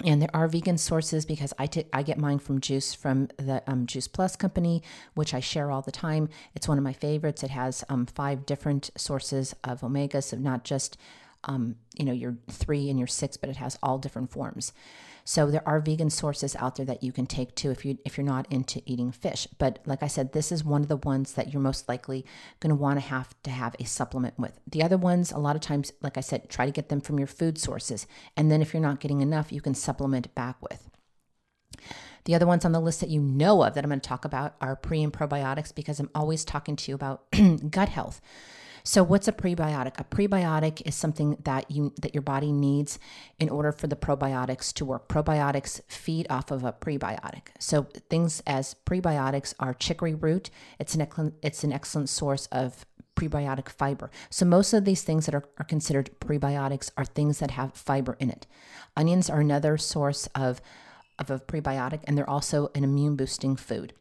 And 0.05 0.21
there 0.21 0.29
are 0.35 0.47
vegan 0.47 0.77
sources 0.77 1.25
because 1.25 1.51
I, 1.57 1.65
t- 1.65 1.87
I 1.91 2.03
get 2.03 2.19
mine 2.19 2.37
from 2.37 2.61
Juice 2.61 2.93
from 2.93 3.29
the 3.37 3.63
um, 3.65 3.87
Juice 3.87 4.07
Plus 4.07 4.35
company, 4.35 4.83
which 5.15 5.33
I 5.33 5.39
share 5.39 5.71
all 5.71 5.81
the 5.81 5.91
time. 5.91 6.29
It's 6.53 6.67
one 6.67 6.77
of 6.77 6.83
my 6.83 6.93
favorites. 6.93 7.41
It 7.41 7.49
has 7.49 7.83
um, 7.89 8.05
five 8.05 8.45
different 8.45 8.91
sources 8.95 9.55
of 9.63 9.81
omegas, 9.81 10.25
so 10.25 10.37
not 10.37 10.63
just 10.63 10.95
um, 11.45 11.75
you 11.97 12.05
know, 12.05 12.11
your 12.11 12.37
three 12.49 12.89
and 12.89 12.99
your 12.99 13.07
six, 13.07 13.37
but 13.37 13.49
it 13.49 13.57
has 13.57 13.77
all 13.81 13.97
different 13.97 14.31
forms. 14.31 14.73
So 15.27 15.49
there 15.49 15.67
are 15.67 15.79
vegan 15.79 16.11
sources 16.11 16.55
out 16.57 16.75
there 16.75 16.85
that 16.85 17.01
you 17.01 17.11
can 17.11 17.25
take 17.25 17.55
too 17.55 17.71
if 17.71 17.83
you 17.83 17.97
if 18.05 18.15
you're 18.15 18.25
not 18.25 18.45
into 18.51 18.83
eating 18.85 19.11
fish. 19.11 19.47
But 19.57 19.79
like 19.85 20.03
I 20.03 20.07
said, 20.07 20.33
this 20.33 20.51
is 20.51 20.63
one 20.63 20.83
of 20.83 20.87
the 20.87 20.97
ones 20.97 21.33
that 21.33 21.51
you're 21.51 21.61
most 21.61 21.89
likely 21.89 22.25
going 22.59 22.69
to 22.69 22.75
want 22.75 22.97
to 22.99 23.05
have 23.07 23.33
to 23.41 23.49
have 23.49 23.75
a 23.79 23.85
supplement 23.85 24.37
with. 24.37 24.59
The 24.67 24.83
other 24.83 24.97
ones, 24.97 25.31
a 25.31 25.39
lot 25.39 25.55
of 25.55 25.63
times, 25.63 25.91
like 26.01 26.17
I 26.17 26.21
said, 26.21 26.47
try 26.47 26.67
to 26.67 26.71
get 26.71 26.89
them 26.89 27.01
from 27.01 27.17
your 27.17 27.27
food 27.27 27.57
sources, 27.57 28.05
and 28.37 28.51
then 28.51 28.61
if 28.61 28.71
you're 28.71 28.83
not 28.83 28.99
getting 28.99 29.21
enough, 29.21 29.51
you 29.51 29.61
can 29.61 29.73
supplement 29.73 30.33
back 30.35 30.57
with. 30.61 30.89
The 32.25 32.35
other 32.35 32.47
ones 32.47 32.65
on 32.65 32.71
the 32.71 32.79
list 32.79 32.99
that 33.01 33.09
you 33.09 33.21
know 33.21 33.63
of 33.63 33.73
that 33.73 33.83
I'm 33.83 33.89
going 33.89 33.99
to 33.99 34.07
talk 34.07 34.25
about 34.25 34.55
are 34.61 34.75
pre 34.75 35.01
and 35.01 35.13
probiotics 35.13 35.73
because 35.73 35.99
I'm 35.99 36.09
always 36.13 36.45
talking 36.45 36.75
to 36.75 36.91
you 36.91 36.95
about 36.95 37.25
gut 37.71 37.89
health. 37.89 38.21
So 38.87 39.01
what's 39.03 39.27
a 39.27 39.33
prebiotic? 39.33 39.99
A 39.99 40.03
prebiotic 40.03 40.83
is 40.85 40.93
something 40.93 41.37
that 41.43 41.71
you 41.71 41.91
that 42.01 42.13
your 42.13 42.21
body 42.21 42.51
needs 42.51 42.99
in 43.39 43.49
order 43.49 43.71
for 43.71 43.87
the 43.87 43.95
probiotics 43.95 44.71
to 44.73 44.85
work. 44.85 45.07
Probiotics 45.07 45.81
feed 45.87 46.27
off 46.29 46.51
of 46.51 46.63
a 46.63 46.71
prebiotic. 46.71 47.47
So 47.57 47.87
things 48.11 48.43
as 48.45 48.75
prebiotics 48.85 49.55
are 49.59 49.73
chicory 49.73 50.13
root. 50.13 50.51
It's 50.77 50.93
an 50.93 51.33
it's 51.41 51.63
an 51.63 51.73
excellent 51.73 52.09
source 52.09 52.45
of 52.51 52.85
prebiotic 53.15 53.69
fiber. 53.69 54.11
So 54.29 54.45
most 54.45 54.71
of 54.71 54.85
these 54.85 55.01
things 55.01 55.25
that 55.25 55.33
are, 55.33 55.45
are 55.57 55.65
considered 55.65 56.11
prebiotics 56.19 56.91
are 56.95 57.05
things 57.05 57.39
that 57.39 57.51
have 57.51 57.73
fiber 57.73 58.15
in 58.19 58.29
it. 58.29 58.45
Onions 58.95 59.31
are 59.31 59.39
another 59.39 59.79
source 59.79 60.27
of 60.35 60.61
of 61.17 61.31
a 61.31 61.39
prebiotic 61.39 62.01
and 62.03 62.15
they're 62.15 62.29
also 62.29 62.69
an 62.75 62.83
immune 62.83 63.15
boosting 63.15 63.55
food. 63.55 63.93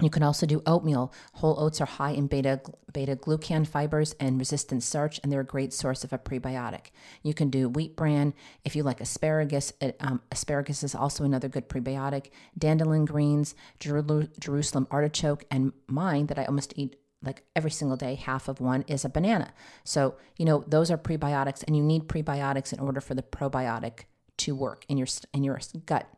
You 0.00 0.10
can 0.10 0.24
also 0.24 0.44
do 0.44 0.60
oatmeal. 0.66 1.12
Whole 1.34 1.58
oats 1.58 1.80
are 1.80 1.86
high 1.86 2.10
in 2.10 2.26
beta 2.26 2.60
beta 2.92 3.14
glucan 3.14 3.66
fibers 3.66 4.14
and 4.18 4.38
resistant 4.40 4.82
starch, 4.82 5.20
and 5.22 5.30
they're 5.30 5.40
a 5.40 5.44
great 5.44 5.72
source 5.72 6.02
of 6.02 6.12
a 6.12 6.18
prebiotic. 6.18 6.86
You 7.22 7.32
can 7.32 7.48
do 7.48 7.68
wheat 7.68 7.94
bran 7.94 8.34
if 8.64 8.74
you 8.74 8.82
like 8.82 9.00
asparagus. 9.00 9.72
It, 9.80 9.96
um, 10.00 10.20
asparagus 10.32 10.82
is 10.82 10.96
also 10.96 11.22
another 11.22 11.48
good 11.48 11.68
prebiotic. 11.68 12.30
Dandelion 12.58 13.04
greens, 13.04 13.54
Jerusalem 13.78 14.88
artichoke, 14.90 15.44
and 15.48 15.72
mine 15.86 16.26
that 16.26 16.38
I 16.38 16.44
almost 16.44 16.72
eat 16.76 16.96
like 17.22 17.44
every 17.54 17.70
single 17.70 17.96
day, 17.96 18.16
half 18.16 18.48
of 18.48 18.60
one 18.60 18.84
is 18.88 19.04
a 19.04 19.08
banana. 19.08 19.52
So 19.84 20.16
you 20.36 20.44
know 20.44 20.64
those 20.66 20.90
are 20.90 20.98
prebiotics, 20.98 21.62
and 21.62 21.76
you 21.76 21.84
need 21.84 22.08
prebiotics 22.08 22.72
in 22.72 22.80
order 22.80 23.00
for 23.00 23.14
the 23.14 23.22
probiotic 23.22 24.06
to 24.38 24.56
work 24.56 24.84
in 24.88 24.98
your 24.98 25.08
in 25.32 25.44
your 25.44 25.60
gut. 25.86 26.08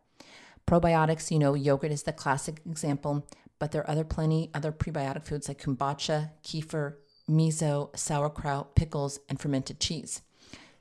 Probiotics, 0.66 1.30
you 1.30 1.38
know, 1.38 1.54
yogurt 1.54 1.92
is 1.92 2.02
the 2.02 2.12
classic 2.12 2.60
example 2.68 3.24
but 3.58 3.72
there 3.72 3.82
are 3.82 3.90
other 3.90 4.04
plenty 4.04 4.50
other 4.54 4.72
prebiotic 4.72 5.24
foods 5.24 5.48
like 5.48 5.60
kombucha, 5.60 6.30
kefir, 6.42 6.94
miso, 7.28 7.96
sauerkraut, 7.96 8.74
pickles, 8.74 9.18
and 9.28 9.40
fermented 9.40 9.80
cheese. 9.80 10.22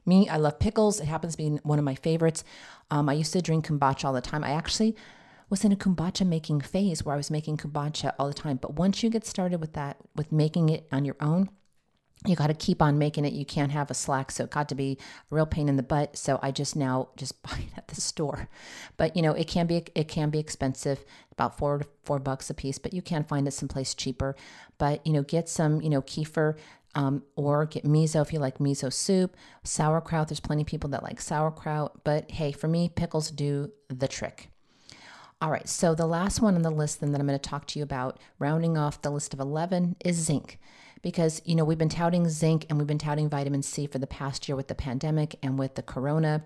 Me, 0.06 0.30
I 0.30 0.38
love 0.38 0.60
pickles. 0.60 1.00
It 1.00 1.08
happens 1.08 1.34
to 1.34 1.38
be 1.38 1.50
one 1.64 1.80
of 1.80 1.86
my 1.86 1.96
favorites. 1.96 2.44
Um, 2.92 3.10
I 3.10 3.14
used 3.14 3.34
to 3.34 3.42
drink 3.42 3.68
kombucha 3.68 4.06
all 4.06 4.14
the 4.14 4.22
time. 4.22 4.44
I 4.44 4.52
actually 4.52 4.96
was 5.50 5.64
in 5.64 5.72
a 5.72 5.76
kombucha 5.76 6.26
making 6.28 6.62
phase 6.62 7.04
where 7.04 7.14
I 7.14 7.18
was 7.18 7.32
making 7.32 7.58
kombucha 7.58 8.14
all 8.20 8.28
the 8.28 8.34
time. 8.34 8.58
But 8.58 8.76
once 8.76 9.02
you 9.02 9.10
get 9.10 9.26
started 9.26 9.60
with 9.60 9.74
that, 9.74 9.98
with 10.16 10.32
making 10.32 10.70
it 10.70 10.88
on 10.92 11.06
your 11.06 11.16
own, 11.20 11.50
you 12.28 12.36
got 12.36 12.48
to 12.48 12.54
keep 12.54 12.82
on 12.82 12.98
making 12.98 13.26
it. 13.26 13.34
You 13.34 13.46
can't 13.46 13.72
have 13.72 13.90
a 13.92 13.94
slack. 13.94 14.32
So 14.32 14.44
it 14.44 14.50
got 14.50 14.70
to 14.70 14.76
be 14.76 14.98
a 15.32 15.36
real 15.36 15.46
pain 15.46 15.70
in 15.70 15.76
the 15.76 15.84
butt. 15.84 16.18
So 16.18 16.40
I 16.42 16.52
just 16.52 16.76
now 16.76 17.10
just 17.16 17.42
buy 17.44 17.58
it 17.60 17.78
at 17.78 17.88
the 17.88 18.00
store. 18.00 18.50
But 18.98 19.16
you 19.16 19.22
know, 19.22 19.34
it 19.34 19.48
can 19.48 19.68
be 19.68 19.86
it 19.96 20.08
can 20.08 20.30
be 20.30 20.40
expensive, 20.40 21.04
about 21.32 21.58
four 21.58 21.82
four 22.04 22.20
bucks 22.20 22.50
a 22.50 22.54
piece, 22.54 22.78
but 22.78 22.94
you 22.94 23.02
can 23.02 23.24
find 23.24 23.48
it 23.48 23.52
someplace 23.52 23.94
cheaper. 23.94 24.36
But 24.78 25.06
you 25.06 25.14
know, 25.14 25.24
get 25.24 25.50
some, 25.50 25.82
you 25.82 25.90
know, 25.90 26.02
kefir 26.02 26.58
um, 26.96 27.24
or 27.36 27.66
get 27.66 27.84
miso 27.84 28.22
if 28.22 28.32
you 28.32 28.40
like 28.40 28.58
miso 28.58 28.92
soup, 28.92 29.36
sauerkraut. 29.64 30.30
There's 30.30 30.40
plenty 30.40 30.62
of 30.62 30.68
people 30.68 30.90
that 30.92 31.04
like 31.04 31.22
sauerkraut, 31.22 32.04
but 32.04 32.32
hey, 32.32 32.52
for 32.52 32.68
me, 32.68 32.90
pickles 32.94 33.32
do 33.32 33.72
the 33.90 34.08
trick. 34.08 34.50
All 35.42 35.52
right, 35.52 35.68
so 35.68 35.94
the 35.94 36.06
last 36.06 36.42
one 36.42 36.56
on 36.56 36.62
the 36.62 36.72
list 36.72 37.02
then 37.02 37.12
that 37.12 37.20
I'm 37.20 37.28
going 37.28 37.38
to 37.38 37.50
talk 37.50 37.68
to 37.68 37.80
you 37.80 37.84
about, 37.84 38.20
rounding 38.40 38.78
off 38.78 39.02
the 39.02 39.10
list 39.10 39.34
of 39.34 39.42
11, 39.42 39.98
is 40.04 40.16
zinc 40.16 40.58
because, 41.06 41.40
you 41.46 41.54
know, 41.54 41.64
we've 41.64 41.78
been 41.78 41.88
touting 41.88 42.28
zinc 42.28 42.66
and 42.68 42.80
we've 42.80 42.88
been 42.88 42.98
touting 42.98 43.30
vitamin 43.30 43.62
C 43.62 43.86
for 43.86 44.00
the 44.00 44.08
past 44.08 44.50
year 44.50 44.56
with 44.56 44.70
the 44.70 44.74
pandemic 44.74 45.36
and 45.44 45.60
with 45.60 45.76
the 45.76 45.84
corona 45.84 46.44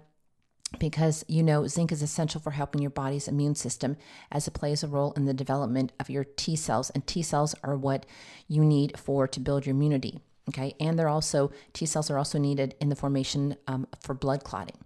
because 0.80 1.24
you 1.30 1.42
know 1.42 1.66
zinc 1.66 1.94
is 1.94 2.02
essential 2.02 2.42
for 2.42 2.52
helping 2.52 2.82
your 2.82 2.92
body's 2.92 3.30
immune 3.30 3.56
system 3.56 3.96
as 4.34 4.50
it 4.50 4.54
plays 4.54 4.84
a 4.84 4.88
role 4.88 5.14
in 5.14 5.24
the 5.24 5.34
development 5.34 5.94
of 5.98 6.10
your 6.10 6.26
T 6.26 6.58
cells. 6.58 6.90
And 6.90 7.08
T 7.08 7.22
cells 7.24 7.56
are 7.64 7.78
what 7.78 8.06
you 8.50 8.66
need 8.66 9.00
for 9.00 9.30
to 9.30 9.40
build 9.40 9.66
your 9.66 9.76
immunity 9.76 10.20
okay? 10.50 10.76
And 10.78 11.00
they're 11.00 11.08
also 11.08 11.52
T 11.72 11.86
cells 11.86 12.12
are 12.12 12.18
also 12.18 12.38
needed 12.38 12.76
in 12.82 12.90
the 12.90 12.98
formation 12.98 13.56
um, 13.68 13.88
for 14.02 14.14
blood 14.14 14.44
clotting 14.44 14.78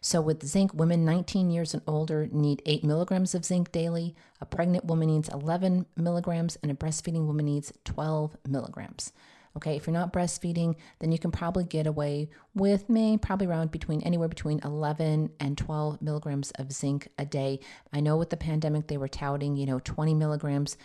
so 0.00 0.20
with 0.20 0.46
zinc 0.46 0.72
women 0.74 1.04
19 1.04 1.50
years 1.50 1.74
and 1.74 1.82
older 1.86 2.28
need 2.32 2.62
8 2.66 2.84
milligrams 2.84 3.34
of 3.34 3.44
zinc 3.44 3.72
daily 3.72 4.14
a 4.40 4.46
pregnant 4.46 4.84
woman 4.84 5.08
needs 5.08 5.28
11 5.28 5.86
milligrams 5.96 6.56
and 6.62 6.70
a 6.70 6.74
breastfeeding 6.74 7.26
woman 7.26 7.46
needs 7.46 7.72
12 7.84 8.36
milligrams 8.48 9.12
Okay, 9.56 9.74
if 9.74 9.86
you're 9.86 9.94
not 9.94 10.12
breastfeeding, 10.12 10.76
then 10.98 11.12
you 11.12 11.18
can 11.18 11.30
probably 11.30 11.64
get 11.64 11.86
away 11.86 12.28
with 12.54 12.90
me, 12.90 13.16
probably 13.16 13.46
around 13.46 13.70
between 13.70 14.02
anywhere 14.02 14.28
between 14.28 14.60
11 14.62 15.30
and 15.40 15.56
12 15.56 16.02
milligrams 16.02 16.50
of 16.52 16.72
zinc 16.72 17.08
a 17.18 17.24
day. 17.24 17.60
I 17.90 18.00
know 18.00 18.18
with 18.18 18.28
the 18.28 18.36
pandemic 18.36 18.86
they 18.86 18.98
were 18.98 19.08
touting, 19.08 19.56
you 19.56 19.64
know, 19.64 19.78
20 19.78 20.12
milligrams. 20.12 20.76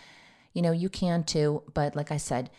You 0.54 0.62
know, 0.62 0.72
you 0.72 0.88
can 0.88 1.26
too, 1.26 1.64
but 1.74 1.98
like 1.98 2.14
I 2.14 2.18
said, 2.18 2.50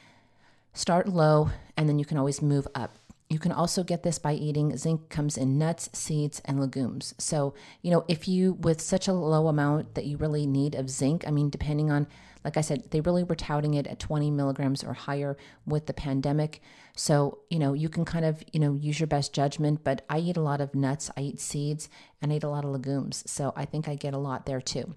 start 0.74 1.08
low 1.08 1.50
and 1.78 1.88
then 1.88 1.98
you 1.98 2.04
can 2.04 2.18
always 2.18 2.42
move 2.42 2.68
up. 2.74 2.98
You 3.32 3.38
can 3.38 3.50
also 3.50 3.82
get 3.82 4.02
this 4.02 4.18
by 4.18 4.34
eating 4.34 4.76
zinc 4.76 5.08
comes 5.08 5.38
in 5.38 5.56
nuts, 5.56 5.88
seeds, 5.94 6.42
and 6.44 6.60
legumes. 6.60 7.14
So, 7.16 7.54
you 7.80 7.90
know, 7.90 8.04
if 8.06 8.28
you 8.28 8.52
with 8.52 8.78
such 8.78 9.08
a 9.08 9.14
low 9.14 9.48
amount 9.48 9.94
that 9.94 10.04
you 10.04 10.18
really 10.18 10.46
need 10.46 10.74
of 10.74 10.90
zinc, 10.90 11.26
I 11.26 11.30
mean, 11.30 11.48
depending 11.48 11.90
on 11.90 12.08
like 12.44 12.58
I 12.58 12.60
said, 12.60 12.90
they 12.90 13.00
really 13.00 13.22
were 13.22 13.36
touting 13.36 13.74
it 13.74 13.86
at 13.86 14.00
20 14.00 14.30
milligrams 14.30 14.84
or 14.84 14.92
higher 14.92 15.38
with 15.64 15.86
the 15.86 15.94
pandemic. 15.94 16.60
So, 16.94 17.38
you 17.48 17.58
know, 17.58 17.72
you 17.72 17.88
can 17.88 18.04
kind 18.04 18.24
of, 18.24 18.42
you 18.52 18.60
know, 18.60 18.74
use 18.74 19.00
your 19.00 19.06
best 19.06 19.32
judgment, 19.32 19.84
but 19.84 20.04
I 20.10 20.18
eat 20.18 20.36
a 20.36 20.42
lot 20.42 20.60
of 20.60 20.74
nuts, 20.74 21.10
I 21.16 21.20
eat 21.20 21.40
seeds, 21.40 21.88
and 22.20 22.32
I 22.32 22.36
eat 22.36 22.42
a 22.42 22.48
lot 22.48 22.64
of 22.64 22.70
legumes. 22.70 23.22
So 23.30 23.52
I 23.56 23.64
think 23.64 23.88
I 23.88 23.94
get 23.94 24.12
a 24.12 24.18
lot 24.18 24.44
there 24.44 24.60
too. 24.60 24.94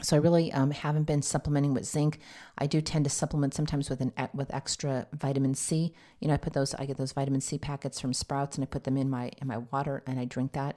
So 0.00 0.16
I 0.16 0.20
really 0.20 0.52
um, 0.52 0.70
haven't 0.70 1.04
been 1.04 1.22
supplementing 1.22 1.74
with 1.74 1.84
zinc. 1.84 2.20
I 2.56 2.66
do 2.66 2.80
tend 2.80 3.04
to 3.04 3.10
supplement 3.10 3.54
sometimes 3.54 3.90
with 3.90 4.00
an 4.00 4.12
with 4.32 4.54
extra 4.54 5.08
vitamin 5.12 5.54
C. 5.54 5.92
You 6.20 6.28
know, 6.28 6.34
I 6.34 6.36
put 6.36 6.52
those 6.52 6.74
I 6.74 6.86
get 6.86 6.96
those 6.96 7.12
vitamin 7.12 7.40
C 7.40 7.58
packets 7.58 8.00
from 8.00 8.14
Sprouts 8.14 8.56
and 8.56 8.62
I 8.64 8.66
put 8.66 8.84
them 8.84 8.96
in 8.96 9.10
my 9.10 9.30
in 9.40 9.48
my 9.48 9.58
water 9.58 10.02
and 10.06 10.20
I 10.20 10.24
drink 10.24 10.52
that. 10.52 10.76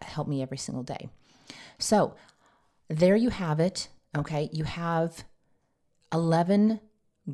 Help 0.00 0.26
me 0.26 0.42
every 0.42 0.56
single 0.56 0.82
day. 0.82 1.10
So 1.78 2.14
there 2.88 3.16
you 3.16 3.28
have 3.28 3.60
it. 3.60 3.88
Okay, 4.16 4.48
you 4.52 4.64
have 4.64 5.24
11 6.12 6.80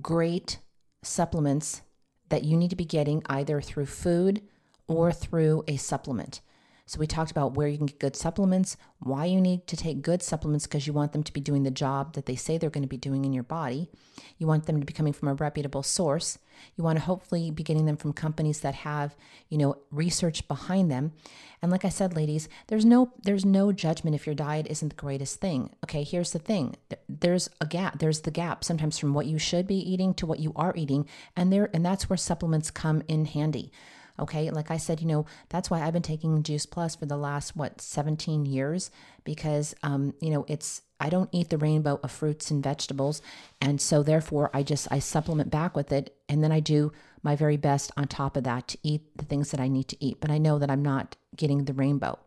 great 0.00 0.58
supplements 1.02 1.82
that 2.28 2.44
you 2.44 2.56
need 2.56 2.70
to 2.70 2.76
be 2.76 2.84
getting 2.84 3.22
either 3.26 3.60
through 3.60 3.86
food 3.86 4.42
or 4.86 5.12
through 5.12 5.64
a 5.68 5.76
supplement. 5.76 6.40
So, 6.88 6.98
we 6.98 7.06
talked 7.06 7.30
about 7.30 7.52
where 7.52 7.68
you 7.68 7.76
can 7.76 7.84
get 7.84 7.98
good 7.98 8.16
supplements, 8.16 8.78
why 8.98 9.26
you 9.26 9.42
need 9.42 9.66
to 9.66 9.76
take 9.76 10.00
good 10.00 10.22
supplements 10.22 10.66
because 10.66 10.86
you 10.86 10.94
want 10.94 11.12
them 11.12 11.22
to 11.22 11.32
be 11.34 11.40
doing 11.40 11.62
the 11.62 11.70
job 11.70 12.14
that 12.14 12.24
they 12.24 12.34
say 12.34 12.56
they're 12.56 12.70
going 12.70 12.82
to 12.82 12.88
be 12.88 12.96
doing 12.96 13.26
in 13.26 13.34
your 13.34 13.42
body. 13.42 13.90
You 14.38 14.46
want 14.46 14.64
them 14.64 14.80
to 14.80 14.86
be 14.86 14.94
coming 14.94 15.12
from 15.12 15.28
a 15.28 15.34
reputable 15.34 15.82
source. 15.82 16.38
You 16.76 16.84
want 16.84 16.98
to 16.98 17.04
hopefully 17.04 17.50
be 17.50 17.62
getting 17.62 17.84
them 17.84 17.98
from 17.98 18.14
companies 18.14 18.60
that 18.60 18.74
have, 18.74 19.14
you 19.50 19.58
know, 19.58 19.76
research 19.90 20.48
behind 20.48 20.90
them. 20.90 21.12
And 21.60 21.70
like 21.70 21.84
I 21.84 21.90
said, 21.90 22.16
ladies, 22.16 22.48
there's 22.68 22.86
no 22.86 23.12
there's 23.22 23.44
no 23.44 23.70
judgment 23.70 24.16
if 24.16 24.24
your 24.24 24.34
diet 24.34 24.66
isn't 24.70 24.88
the 24.88 24.94
greatest 24.94 25.40
thing. 25.42 25.74
Okay, 25.84 26.04
here's 26.04 26.32
the 26.32 26.38
thing. 26.38 26.76
There's 27.06 27.50
a 27.60 27.66
gap. 27.66 27.98
There's 27.98 28.20
the 28.20 28.30
gap 28.30 28.64
sometimes 28.64 28.98
from 28.98 29.12
what 29.12 29.26
you 29.26 29.38
should 29.38 29.66
be 29.66 29.76
eating 29.76 30.14
to 30.14 30.26
what 30.26 30.38
you 30.38 30.54
are 30.56 30.72
eating, 30.74 31.06
and 31.36 31.52
there 31.52 31.68
and 31.74 31.84
that's 31.84 32.08
where 32.08 32.16
supplements 32.16 32.70
come 32.70 33.02
in 33.08 33.26
handy. 33.26 33.72
Okay. 34.18 34.50
Like 34.50 34.70
I 34.70 34.76
said, 34.76 35.00
you 35.00 35.06
know, 35.06 35.26
that's 35.48 35.70
why 35.70 35.82
I've 35.82 35.92
been 35.92 36.02
taking 36.02 36.42
Juice 36.42 36.66
Plus 36.66 36.96
for 36.96 37.06
the 37.06 37.16
last, 37.16 37.56
what, 37.56 37.80
17 37.80 38.46
years 38.46 38.90
because, 39.24 39.74
um, 39.82 40.14
you 40.20 40.30
know, 40.30 40.44
it's, 40.48 40.82
I 41.00 41.10
don't 41.10 41.30
eat 41.32 41.48
the 41.50 41.58
rainbow 41.58 42.00
of 42.02 42.10
fruits 42.10 42.50
and 42.50 42.62
vegetables. 42.62 43.22
And 43.60 43.80
so 43.80 44.02
therefore 44.02 44.50
I 44.52 44.62
just, 44.62 44.88
I 44.90 44.98
supplement 44.98 45.50
back 45.50 45.76
with 45.76 45.92
it. 45.92 46.16
And 46.28 46.42
then 46.42 46.52
I 46.52 46.60
do 46.60 46.92
my 47.22 47.36
very 47.36 47.56
best 47.56 47.92
on 47.96 48.08
top 48.08 48.36
of 48.36 48.44
that 48.44 48.68
to 48.68 48.78
eat 48.82 49.02
the 49.16 49.24
things 49.24 49.50
that 49.50 49.60
I 49.60 49.68
need 49.68 49.88
to 49.88 50.04
eat. 50.04 50.18
But 50.20 50.30
I 50.30 50.38
know 50.38 50.58
that 50.58 50.70
I'm 50.70 50.82
not 50.82 51.16
getting 51.36 51.64
the 51.64 51.72
rainbow. 51.72 52.18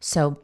So, 0.00 0.40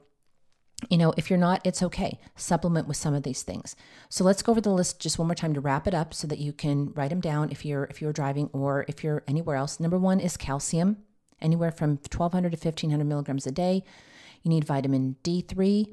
you 0.90 0.98
know, 0.98 1.14
if 1.16 1.30
you're 1.30 1.38
not, 1.38 1.60
it's 1.64 1.82
okay. 1.82 2.18
Supplement 2.36 2.88
with 2.88 2.96
some 2.96 3.14
of 3.14 3.22
these 3.22 3.42
things. 3.42 3.74
So 4.08 4.24
let's 4.24 4.42
go 4.42 4.52
over 4.52 4.60
the 4.60 4.70
list 4.70 5.00
just 5.00 5.18
one 5.18 5.28
more 5.28 5.34
time 5.34 5.54
to 5.54 5.60
wrap 5.60 5.86
it 5.86 5.94
up 5.94 6.12
so 6.12 6.26
that 6.26 6.38
you 6.38 6.52
can 6.52 6.92
write 6.94 7.10
them 7.10 7.20
down 7.20 7.50
if 7.50 7.64
you're 7.64 7.84
if 7.84 8.02
you're 8.02 8.12
driving 8.12 8.50
or 8.52 8.84
if 8.88 9.02
you're 9.02 9.22
anywhere 9.26 9.56
else. 9.56 9.80
Number 9.80 9.98
one 9.98 10.20
is 10.20 10.36
calcium, 10.36 10.98
anywhere 11.40 11.70
from 11.70 11.90
1,200 11.90 12.50
to 12.52 12.58
1,500 12.58 13.04
milligrams 13.04 13.46
a 13.46 13.52
day. 13.52 13.82
You 14.42 14.50
need 14.50 14.64
vitamin 14.64 15.16
D3. 15.24 15.88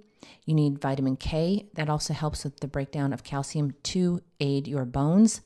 You 0.46 0.54
need 0.54 0.80
vitamin 0.80 1.16
K. 1.16 1.70
That 1.76 1.90
also 1.90 2.14
helps 2.14 2.44
with 2.44 2.60
the 2.60 2.68
breakdown 2.68 3.14
of 3.14 3.24
calcium 3.24 3.74
to 3.84 4.22
aid 4.40 4.68
your 4.68 4.86
bones. 4.86 5.42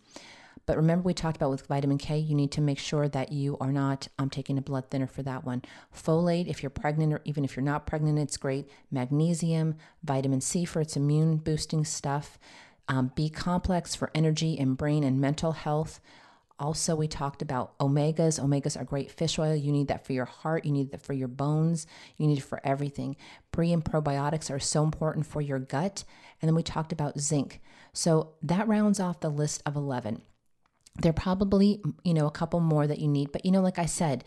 But 0.65 0.77
remember, 0.77 1.03
we 1.03 1.13
talked 1.13 1.37
about 1.37 1.51
with 1.51 1.67
vitamin 1.67 1.97
K, 1.97 2.17
you 2.17 2.35
need 2.35 2.51
to 2.53 2.61
make 2.61 2.79
sure 2.79 3.07
that 3.09 3.31
you 3.31 3.57
are 3.59 3.71
not 3.71 4.07
um, 4.17 4.29
taking 4.29 4.57
a 4.57 4.61
blood 4.61 4.89
thinner 4.89 5.07
for 5.07 5.21
that 5.23 5.45
one. 5.45 5.61
Folate, 5.95 6.47
if 6.47 6.63
you're 6.63 6.69
pregnant 6.71 7.13
or 7.13 7.21
even 7.23 7.45
if 7.45 7.55
you're 7.55 7.63
not 7.63 7.85
pregnant, 7.85 8.17
it's 8.17 8.37
great. 8.37 8.67
Magnesium, 8.89 9.75
vitamin 10.03 10.41
C 10.41 10.65
for 10.65 10.81
its 10.81 10.95
immune 10.95 11.37
boosting 11.37 11.85
stuff. 11.85 12.39
Um, 12.87 13.11
B 13.15 13.29
complex 13.29 13.95
for 13.95 14.11
energy 14.15 14.57
and 14.57 14.77
brain 14.77 15.03
and 15.03 15.21
mental 15.21 15.51
health. 15.51 15.99
Also, 16.57 16.95
we 16.95 17.07
talked 17.07 17.41
about 17.41 17.77
omegas. 17.79 18.39
Omegas 18.39 18.79
are 18.79 18.85
great 18.85 19.11
fish 19.11 19.37
oil. 19.37 19.55
You 19.55 19.71
need 19.71 19.89
that 19.89 20.05
for 20.05 20.13
your 20.13 20.25
heart. 20.25 20.65
You 20.65 20.71
need 20.71 20.91
that 20.91 21.01
for 21.01 21.13
your 21.13 21.27
bones. 21.27 21.85
You 22.17 22.27
need 22.27 22.37
it 22.37 22.43
for 22.43 22.61
everything. 22.63 23.17
Pre 23.51 23.73
and 23.73 23.83
probiotics 23.83 24.49
are 24.49 24.59
so 24.59 24.83
important 24.83 25.25
for 25.25 25.41
your 25.41 25.59
gut. 25.59 26.05
And 26.41 26.47
then 26.47 26.55
we 26.55 26.63
talked 26.63 26.93
about 26.93 27.19
zinc. 27.19 27.61
So 27.91 28.33
that 28.41 28.67
rounds 28.67 28.99
off 28.99 29.19
the 29.19 29.29
list 29.29 29.63
of 29.65 29.75
11 29.75 30.21
there 31.01 31.09
are 31.09 31.13
probably, 31.13 31.81
you 32.03 32.13
know, 32.13 32.27
a 32.27 32.31
couple 32.31 32.59
more 32.59 32.87
that 32.87 32.99
you 32.99 33.07
need. 33.07 33.31
But, 33.31 33.45
you 33.45 33.51
know, 33.51 33.61
like 33.61 33.79
I 33.79 33.85
said, 33.85 34.23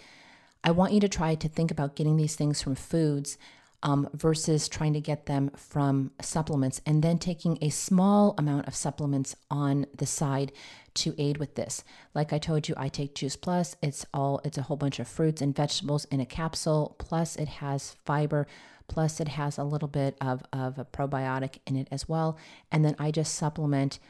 I 0.63 0.71
want 0.71 0.93
you 0.93 1.01
to 1.01 1.09
try 1.09 1.35
to 1.35 1.49
think 1.49 1.71
about 1.71 1.97
getting 1.97 2.17
these 2.17 2.37
things 2.37 2.61
from 2.61 2.75
foods 2.75 3.39
um, 3.83 4.09
versus 4.13 4.69
trying 4.69 4.93
to 4.95 5.01
get 5.01 5.27
them 5.27 5.51
from 5.57 6.11
supplements 6.21 6.81
and 6.85 7.03
then 7.03 7.19
taking 7.19 7.59
a 7.63 7.71
small 7.71 8.35
amount 8.37 8.67
of 8.67 8.75
supplements 8.75 9.37
on 9.51 9.87
the 9.97 10.07
side 10.07 10.53
to 10.95 11.15
aid 11.17 11.39
with 11.39 11.55
this. 11.55 11.85
Like 12.13 12.33
I 12.33 12.39
told 12.39 12.69
you, 12.69 12.75
I 12.77 12.89
take 12.89 13.15
Juice 13.15 13.37
Plus. 13.37 13.77
It's 13.81 14.05
all 14.13 14.41
it's 14.45 14.59
a 14.59 14.63
whole 14.63 14.77
bunch 14.77 14.99
of 14.99 15.07
fruits 15.07 15.41
and 15.41 15.55
vegetables 15.55 16.07
in 16.07 16.21
a 16.21 16.27
capsule. 16.27 16.97
Plus 16.99 17.37
it 17.37 17.49
has 17.49 17.97
fiber. 18.05 18.47
Plus 18.89 19.21
it 19.21 19.29
has 19.29 19.59
a 19.59 19.65
little 19.65 19.89
bit 19.89 20.17
of, 20.21 20.43
of 20.53 20.79
a 20.79 20.85
probiotic 20.85 21.59
in 21.67 21.77
it 21.77 21.89
as 21.93 22.09
well. 22.09 22.37
And 22.73 22.85
then 22.85 22.97
I 22.99 23.11
just 23.11 23.35
supplement 23.35 24.01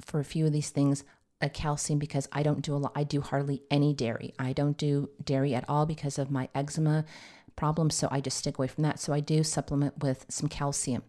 for 0.00 0.18
a 0.18 0.24
few 0.24 0.46
of 0.46 0.52
these 0.52 0.70
things 0.70 1.04
a 1.42 1.48
calcium 1.48 1.98
because 1.98 2.28
I 2.32 2.42
don't 2.42 2.62
do 2.62 2.74
a 2.74 2.78
lot. 2.78 2.92
I 2.94 3.04
do 3.04 3.20
hardly 3.20 3.62
any 3.70 3.94
dairy. 3.94 4.34
I 4.38 4.52
don't 4.52 4.76
do 4.76 5.10
dairy 5.24 5.54
at 5.54 5.64
all 5.68 5.86
because 5.86 6.18
of 6.18 6.30
my 6.30 6.48
eczema 6.54 7.04
problems. 7.56 7.94
So 7.94 8.08
I 8.10 8.20
just 8.20 8.38
stick 8.38 8.58
away 8.58 8.68
from 8.68 8.82
that. 8.82 8.98
So 8.98 9.12
I 9.12 9.20
do 9.20 9.42
supplement 9.42 10.02
with 10.02 10.26
some 10.28 10.48
calcium. 10.48 11.02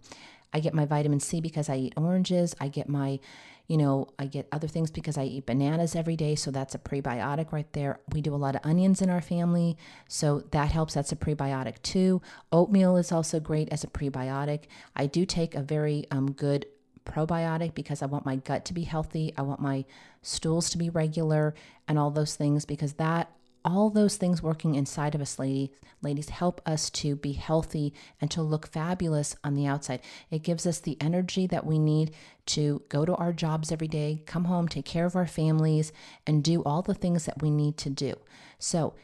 I 0.54 0.60
get 0.60 0.74
my 0.74 0.86
vitamin 0.86 1.20
C 1.20 1.39
because 1.39 1.70
I 1.70 1.78
eat 1.78 1.94
oranges. 1.96 2.56
I 2.60 2.67
get 2.67 2.89
my, 2.89 3.20
you 3.67 3.78
know, 3.78 4.10
I 4.20 4.26
get 4.26 4.48
other 4.52 4.67
things 4.67 4.91
because 4.91 5.17
I 5.17 5.24
eat 5.24 5.46
bananas 5.46 5.96
every 5.96 6.17
day. 6.17 6.36
So 6.36 6.52
that's 6.52 6.76
a 6.76 6.80
prebiotic 6.80 7.52
right 7.52 7.72
there. 7.72 8.00
We 8.12 8.22
do 8.22 8.36
a 8.36 8.38
lot 8.38 8.56
of 8.56 8.62
onions 8.65 9.02
in 9.02 9.10
our 9.10 9.22
family. 9.22 9.78
So 10.10 10.44
that 10.52 10.72
helps. 10.72 10.94
That's 10.94 11.13
a 11.13 11.15
prebiotic 11.15 11.82
too. 11.84 12.22
Oatmeal 12.52 12.98
is 12.98 13.12
also 13.12 13.39
great 13.39 13.70
as 13.70 13.84
a 13.84 13.88
prebiotic. 13.88 14.63
I 14.96 15.06
do 15.06 15.26
take 15.26 15.56
a 15.56 15.62
very 15.62 16.06
um, 16.12 16.32
good 16.32 16.65
probiotic 17.05 17.73
because 17.73 18.01
I 18.01 18.07
want 18.07 18.25
my 18.25 18.35
gut 18.37 18.65
to 18.65 18.73
be 18.73 18.83
healthy. 18.83 19.33
I 19.37 19.41
want 19.41 19.59
my 19.59 19.85
stools 20.21 20.69
to 20.71 20.77
be 20.77 20.89
regular 20.89 21.53
and 21.87 21.97
all 21.97 22.11
those 22.11 22.35
things 22.35 22.65
because 22.65 22.93
that 22.93 23.31
all 23.63 23.89
those 23.89 24.17
things 24.17 24.41
working 24.41 24.75
inside 24.75 25.13
of 25.13 25.21
us 25.21 25.37
ladies 25.37 25.69
ladies 26.01 26.29
help 26.29 26.61
us 26.65 26.89
to 26.89 27.15
be 27.15 27.33
healthy 27.33 27.93
and 28.19 28.31
to 28.31 28.41
look 28.41 28.67
fabulous 28.67 29.35
on 29.43 29.53
the 29.53 29.67
outside 29.67 30.01
it 30.31 30.41
gives 30.41 30.65
us 30.65 30.79
the 30.79 30.97
energy 30.99 31.45
that 31.45 31.63
we 31.63 31.77
need 31.77 32.11
to 32.47 32.81
go 32.89 33.05
to 33.05 33.13
our 33.15 33.31
jobs 33.31 33.71
every 33.71 33.87
day 33.87 34.23
come 34.25 34.45
home 34.45 34.67
take 34.67 34.85
care 34.85 35.05
of 35.05 35.15
our 35.15 35.27
families 35.27 35.93
and 36.25 36.43
do 36.43 36.63
all 36.63 36.81
the 36.81 36.95
things 36.95 37.25
that 37.25 37.39
we 37.39 37.51
need 37.51 37.77
to 37.77 37.89
do 37.89 38.15
so 38.57 38.95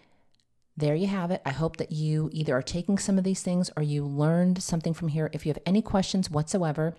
there 0.77 0.93
you 0.93 1.07
have 1.07 1.31
it. 1.31 1.41
I 1.43 1.49
hope 1.49 1.77
that 1.77 1.91
you 1.91 2.29
either 2.31 2.55
are 2.55 2.61
taking 2.61 2.99
some 2.99 3.17
of 3.17 3.23
these 3.23 3.41
things 3.41 3.71
or 3.75 3.81
you 3.81 4.05
learned 4.05 4.61
something 4.61 4.93
from 4.93 5.07
here. 5.07 5.27
If 5.33 5.43
you 5.43 5.49
have 5.51 5.61
any 5.65 5.81
questions 5.81 6.29
whatsoever, 6.29 6.95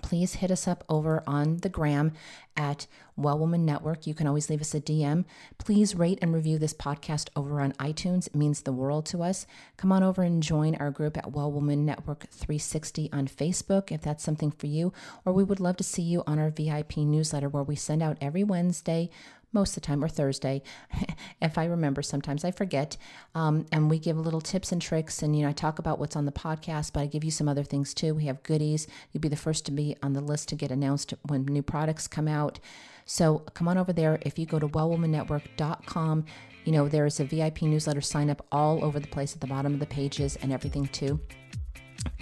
please 0.00 0.34
hit 0.36 0.50
us 0.50 0.66
up 0.66 0.84
over 0.88 1.22
on 1.26 1.58
the 1.58 1.68
gram 1.68 2.12
at 2.56 2.86
Well 3.16 3.38
Woman 3.38 3.66
Network. 3.66 4.06
You 4.06 4.14
can 4.14 4.26
always 4.26 4.48
leave 4.48 4.60
us 4.60 4.74
a 4.74 4.80
DM. 4.80 5.24
Please 5.58 5.94
rate 5.94 6.18
and 6.22 6.32
review 6.32 6.58
this 6.58 6.72
podcast 6.72 7.28
over 7.36 7.60
on 7.60 7.72
iTunes. 7.72 8.26
It 8.26 8.34
means 8.34 8.62
the 8.62 8.72
world 8.72 9.04
to 9.06 9.22
us. 9.22 9.46
Come 9.76 9.92
on 9.92 10.02
over 10.02 10.22
and 10.22 10.42
join 10.42 10.74
our 10.76 10.90
group 10.90 11.18
at 11.18 11.32
Well 11.32 11.52
Woman 11.52 11.84
Network 11.84 12.26
360 12.30 13.10
on 13.12 13.26
Facebook 13.28 13.92
if 13.92 14.00
that's 14.00 14.24
something 14.24 14.50
for 14.50 14.66
you. 14.66 14.92
Or 15.24 15.32
we 15.32 15.44
would 15.44 15.60
love 15.60 15.76
to 15.76 15.84
see 15.84 16.02
you 16.02 16.22
on 16.26 16.38
our 16.38 16.50
VIP 16.50 16.98
newsletter 16.98 17.48
where 17.48 17.62
we 17.62 17.76
send 17.76 18.02
out 18.02 18.16
every 18.20 18.44
Wednesday 18.44 19.10
most 19.52 19.70
of 19.70 19.82
the 19.82 19.86
time, 19.86 20.02
or 20.02 20.08
Thursday, 20.08 20.62
if 21.42 21.58
I 21.58 21.64
remember. 21.64 22.02
Sometimes 22.02 22.44
I 22.44 22.50
forget. 22.50 22.96
Um, 23.34 23.66
and 23.72 23.90
we 23.90 23.98
give 23.98 24.18
little 24.18 24.40
tips 24.40 24.72
and 24.72 24.80
tricks. 24.80 25.22
And, 25.22 25.36
you 25.36 25.42
know, 25.42 25.48
I 25.48 25.52
talk 25.52 25.78
about 25.78 25.98
what's 25.98 26.16
on 26.16 26.24
the 26.24 26.32
podcast, 26.32 26.92
but 26.92 27.00
I 27.00 27.06
give 27.06 27.24
you 27.24 27.30
some 27.30 27.48
other 27.48 27.64
things 27.64 27.94
too. 27.94 28.14
We 28.14 28.24
have 28.26 28.42
goodies. 28.42 28.86
You'll 29.12 29.20
be 29.20 29.28
the 29.28 29.36
first 29.36 29.66
to 29.66 29.72
be 29.72 29.96
on 30.02 30.12
the 30.12 30.20
list 30.20 30.48
to 30.48 30.56
get 30.56 30.70
announced 30.70 31.14
when 31.22 31.44
new 31.44 31.62
products 31.62 32.08
come 32.08 32.28
out. 32.28 32.58
So 33.04 33.40
come 33.54 33.68
on 33.68 33.78
over 33.78 33.92
there. 33.92 34.18
If 34.22 34.38
you 34.38 34.46
go 34.46 34.58
to 34.58 34.68
wellwomannetwork.com, 34.68 36.24
you 36.64 36.72
know, 36.72 36.88
there 36.88 37.06
is 37.06 37.18
a 37.18 37.24
VIP 37.24 37.62
newsletter 37.62 38.00
sign 38.00 38.30
up 38.30 38.46
all 38.52 38.84
over 38.84 39.00
the 39.00 39.08
place 39.08 39.34
at 39.34 39.40
the 39.40 39.46
bottom 39.46 39.74
of 39.74 39.80
the 39.80 39.86
pages 39.86 40.36
and 40.36 40.52
everything 40.52 40.86
too. 40.88 41.20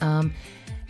Um, 0.01 0.33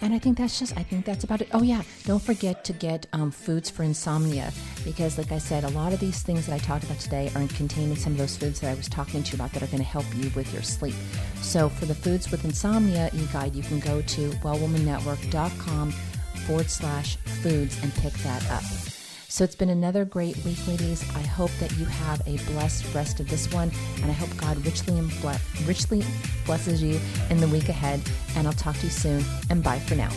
and 0.00 0.14
I 0.14 0.18
think 0.18 0.38
that's 0.38 0.58
just, 0.58 0.76
I 0.76 0.82
think 0.82 1.04
that's 1.04 1.24
about 1.24 1.40
it. 1.40 1.48
Oh, 1.52 1.62
yeah, 1.62 1.82
don't 2.04 2.22
forget 2.22 2.64
to 2.64 2.72
get 2.72 3.06
um, 3.12 3.30
foods 3.30 3.68
for 3.68 3.82
insomnia 3.82 4.52
because, 4.84 5.18
like 5.18 5.32
I 5.32 5.38
said, 5.38 5.64
a 5.64 5.68
lot 5.68 5.92
of 5.92 6.00
these 6.00 6.22
things 6.22 6.46
that 6.46 6.54
I 6.54 6.58
talked 6.58 6.84
about 6.84 6.98
today 6.98 7.30
are 7.34 7.46
contained 7.48 7.90
in 7.90 7.96
some 7.96 8.12
of 8.12 8.18
those 8.18 8.36
foods 8.36 8.60
that 8.60 8.70
I 8.70 8.74
was 8.74 8.88
talking 8.88 9.22
to 9.22 9.32
you 9.32 9.36
about 9.36 9.52
that 9.52 9.62
are 9.62 9.66
going 9.66 9.78
to 9.78 9.84
help 9.84 10.06
you 10.16 10.30
with 10.34 10.52
your 10.52 10.62
sleep. 10.62 10.94
So, 11.42 11.68
for 11.68 11.86
the 11.86 11.94
foods 11.94 12.30
with 12.30 12.44
insomnia 12.44 13.10
e 13.12 13.26
guide, 13.32 13.54
you 13.54 13.62
can 13.62 13.80
go 13.80 14.02
to 14.02 14.30
wellwomannetwork.com 14.30 15.92
forward 16.46 16.70
slash 16.70 17.16
foods 17.16 17.82
and 17.82 17.94
pick 17.94 18.12
that 18.14 18.50
up. 18.50 18.89
So 19.30 19.44
it's 19.44 19.54
been 19.54 19.70
another 19.70 20.04
great 20.04 20.36
week, 20.44 20.66
ladies. 20.66 21.08
I 21.14 21.20
hope 21.20 21.52
that 21.60 21.70
you 21.78 21.84
have 21.84 22.20
a 22.26 22.36
blessed 22.50 22.92
rest 22.92 23.20
of 23.20 23.30
this 23.30 23.50
one, 23.52 23.70
and 24.02 24.06
I 24.06 24.12
hope 24.12 24.36
God 24.36 24.62
richly 24.66 24.98
and 24.98 25.08
ble- 25.20 25.38
richly 25.66 26.02
blesses 26.44 26.82
you 26.82 27.00
in 27.30 27.38
the 27.38 27.46
week 27.46 27.68
ahead. 27.68 28.00
And 28.34 28.48
I'll 28.48 28.52
talk 28.52 28.76
to 28.78 28.86
you 28.86 28.90
soon. 28.90 29.24
And 29.48 29.62
bye 29.62 29.78
for 29.78 29.94
now. 29.94 30.10